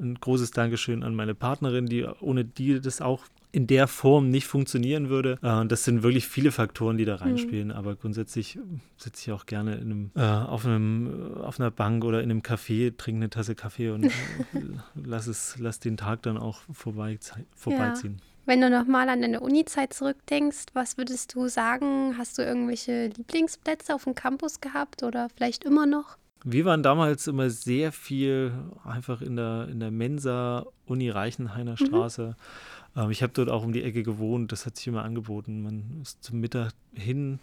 äh, 0.00 0.02
ein 0.02 0.16
großes 0.20 0.50
Dankeschön 0.50 1.04
an 1.04 1.14
meine 1.14 1.36
Partnerin, 1.36 1.86
die 1.86 2.04
ohne 2.18 2.44
die 2.44 2.80
das 2.80 3.00
auch 3.00 3.26
in 3.56 3.66
der 3.66 3.88
Form 3.88 4.28
nicht 4.28 4.46
funktionieren 4.46 5.08
würde. 5.08 5.38
Äh, 5.40 5.64
das 5.64 5.84
sind 5.84 6.02
wirklich 6.02 6.28
viele 6.28 6.52
Faktoren, 6.52 6.98
die 6.98 7.06
da 7.06 7.14
mhm. 7.14 7.22
reinspielen. 7.22 7.68
Mhm. 7.68 7.74
Aber 7.74 7.96
grundsätzlich 7.96 8.58
sitze 8.98 9.22
ich 9.22 9.32
auch 9.32 9.46
gerne 9.46 9.76
in 9.76 9.80
einem, 9.80 10.10
äh, 10.14 10.20
auf, 10.20 10.66
einem, 10.66 11.38
auf 11.40 11.58
einer 11.58 11.70
Bank 11.70 12.04
oder 12.04 12.22
in 12.22 12.30
einem 12.30 12.42
Café, 12.42 12.94
trinke 12.94 13.20
eine 13.20 13.30
Tasse 13.30 13.54
Kaffee 13.54 13.88
und 13.88 14.12
lass, 14.94 15.26
es, 15.26 15.56
lass 15.58 15.80
den 15.80 15.96
Tag 15.96 16.20
dann 16.20 16.36
auch 16.36 16.60
vorbei, 16.70 17.18
vorbeiziehen. 17.54 18.18
Ja. 18.18 18.24
Wenn 18.44 18.60
du 18.60 18.68
nochmal 18.68 19.08
an 19.08 19.22
deine 19.22 19.40
Uni-Zeit 19.40 19.94
zurückdenkst, 19.94 20.66
was 20.74 20.98
würdest 20.98 21.34
du 21.34 21.48
sagen? 21.48 22.18
Hast 22.18 22.36
du 22.36 22.42
irgendwelche 22.42 23.06
Lieblingsplätze 23.06 23.94
auf 23.94 24.04
dem 24.04 24.14
Campus 24.14 24.60
gehabt 24.60 25.02
oder 25.02 25.30
vielleicht 25.34 25.64
immer 25.64 25.86
noch? 25.86 26.18
Wir 26.44 26.66
waren 26.66 26.82
damals 26.82 27.26
immer 27.26 27.48
sehr 27.48 27.90
viel 27.90 28.52
einfach 28.84 29.22
in 29.22 29.34
der, 29.34 29.66
in 29.68 29.80
der 29.80 29.90
Mensa 29.90 30.66
Uni 30.84 31.08
Reichenhainer 31.08 31.72
mhm. 31.72 31.86
Straße. 31.86 32.36
Mhm 32.38 32.75
ähm, 32.96 33.10
ich 33.10 33.22
habe 33.22 33.32
dort 33.32 33.50
auch 33.50 33.64
um 33.64 33.72
die 33.72 33.82
Ecke 33.82 34.02
gewohnt, 34.02 34.52
das 34.52 34.66
hat 34.66 34.76
sich 34.76 34.86
immer 34.86 35.04
angeboten. 35.04 35.62
Man 35.62 36.00
ist 36.02 36.24
zum 36.24 36.40
Mittag 36.40 36.72
hin, 36.94 37.38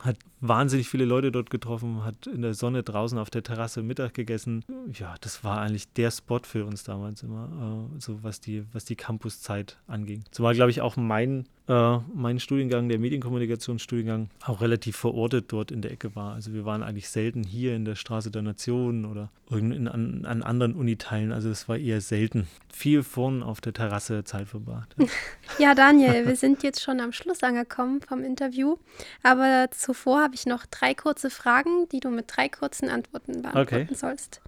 hat 0.00 0.16
wahnsinnig 0.40 0.88
viele 0.88 1.04
Leute 1.04 1.32
dort 1.32 1.50
getroffen, 1.50 2.04
hat 2.04 2.26
in 2.26 2.42
der 2.42 2.54
Sonne 2.54 2.82
draußen 2.82 3.18
auf 3.18 3.30
der 3.30 3.42
Terrasse 3.42 3.82
Mittag 3.82 4.14
gegessen. 4.14 4.64
Ja, 4.92 5.14
das 5.20 5.44
war 5.44 5.60
eigentlich 5.60 5.92
der 5.92 6.10
Spot 6.10 6.40
für 6.42 6.64
uns 6.64 6.84
damals 6.84 7.22
immer, 7.22 7.88
äh, 7.96 8.00
so 8.00 8.22
was 8.22 8.40
die, 8.40 8.64
was 8.72 8.84
die 8.84 8.96
Campuszeit 8.96 9.78
anging. 9.86 10.24
Zumal, 10.30 10.54
glaube 10.54 10.70
ich, 10.70 10.80
auch 10.80 10.96
mein 10.96 11.46
äh, 11.68 11.98
mein 12.14 12.40
Studiengang, 12.40 12.88
der 12.88 12.98
Medienkommunikationsstudiengang, 12.98 14.30
auch 14.44 14.60
relativ 14.60 14.96
verortet 14.96 15.46
dort 15.48 15.70
in 15.70 15.82
der 15.82 15.92
Ecke 15.92 16.16
war. 16.16 16.34
Also 16.34 16.54
wir 16.54 16.64
waren 16.64 16.82
eigentlich 16.82 17.08
selten 17.10 17.44
hier 17.44 17.76
in 17.76 17.84
der 17.84 17.94
Straße 17.94 18.30
der 18.30 18.42
Nationen 18.42 19.04
oder 19.04 19.30
in, 19.50 19.86
an, 19.86 20.24
an 20.24 20.42
anderen 20.42 20.74
Uniteilen. 20.74 21.30
Also 21.30 21.50
es 21.50 21.68
war 21.68 21.76
eher 21.76 22.00
selten. 22.00 22.48
Viel 22.72 23.02
vorn 23.02 23.42
auf 23.42 23.60
der 23.60 23.74
Terrasse 23.74 24.24
Zeit 24.24 24.48
verbracht. 24.48 24.94
Ja. 24.98 25.06
ja, 25.58 25.74
Daniel, 25.74 26.26
wir 26.26 26.36
sind 26.36 26.62
jetzt 26.62 26.80
schon 26.80 27.00
am 27.00 27.12
Schluss 27.12 27.42
angekommen 27.42 28.00
vom 28.00 28.24
Interview. 28.24 28.76
Aber 29.22 29.68
zuvor 29.70 30.22
habe 30.22 30.34
ich 30.34 30.46
noch 30.46 30.64
drei 30.66 30.94
kurze 30.94 31.28
Fragen, 31.28 31.88
die 31.90 32.00
du 32.00 32.08
mit 32.10 32.26
drei 32.28 32.48
kurzen 32.48 32.88
Antworten 32.88 33.42
beantworten 33.42 33.88
okay. 33.88 33.94
sollst. 33.94 34.40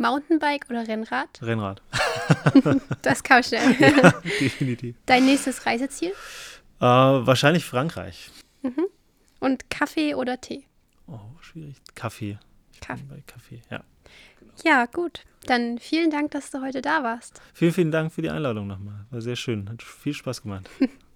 Mountainbike 0.00 0.66
oder 0.70 0.88
Rennrad? 0.88 1.28
Rennrad. 1.42 1.82
das 3.02 3.22
kam 3.22 3.42
schnell. 3.42 3.60
Ja, 3.78 4.14
definitiv. 4.40 4.96
Dein 5.04 5.26
nächstes 5.26 5.66
Reiseziel? 5.66 6.12
Äh, 6.80 6.84
wahrscheinlich 6.84 7.64
Frankreich. 7.64 8.30
Mhm. 8.62 8.86
Und 9.38 9.70
Kaffee 9.70 10.14
oder 10.14 10.40
Tee? 10.40 10.64
Oh, 11.06 11.18
schwierig. 11.40 11.76
Kaffee. 11.94 12.38
Kaffee. 12.80 13.04
Bei 13.08 13.22
Kaffee, 13.26 13.62
ja. 13.70 13.82
Ja, 14.64 14.86
gut. 14.86 15.24
Dann 15.46 15.78
vielen 15.78 16.10
Dank, 16.10 16.30
dass 16.32 16.50
du 16.50 16.60
heute 16.60 16.82
da 16.82 17.02
warst. 17.02 17.40
Vielen, 17.54 17.72
vielen 17.72 17.90
Dank 17.90 18.12
für 18.12 18.22
die 18.22 18.30
Einladung 18.30 18.66
nochmal. 18.66 19.06
War 19.10 19.20
sehr 19.20 19.36
schön. 19.36 19.68
Hat 19.68 19.82
viel 19.82 20.14
Spaß 20.14 20.42
gemacht. 20.42 20.68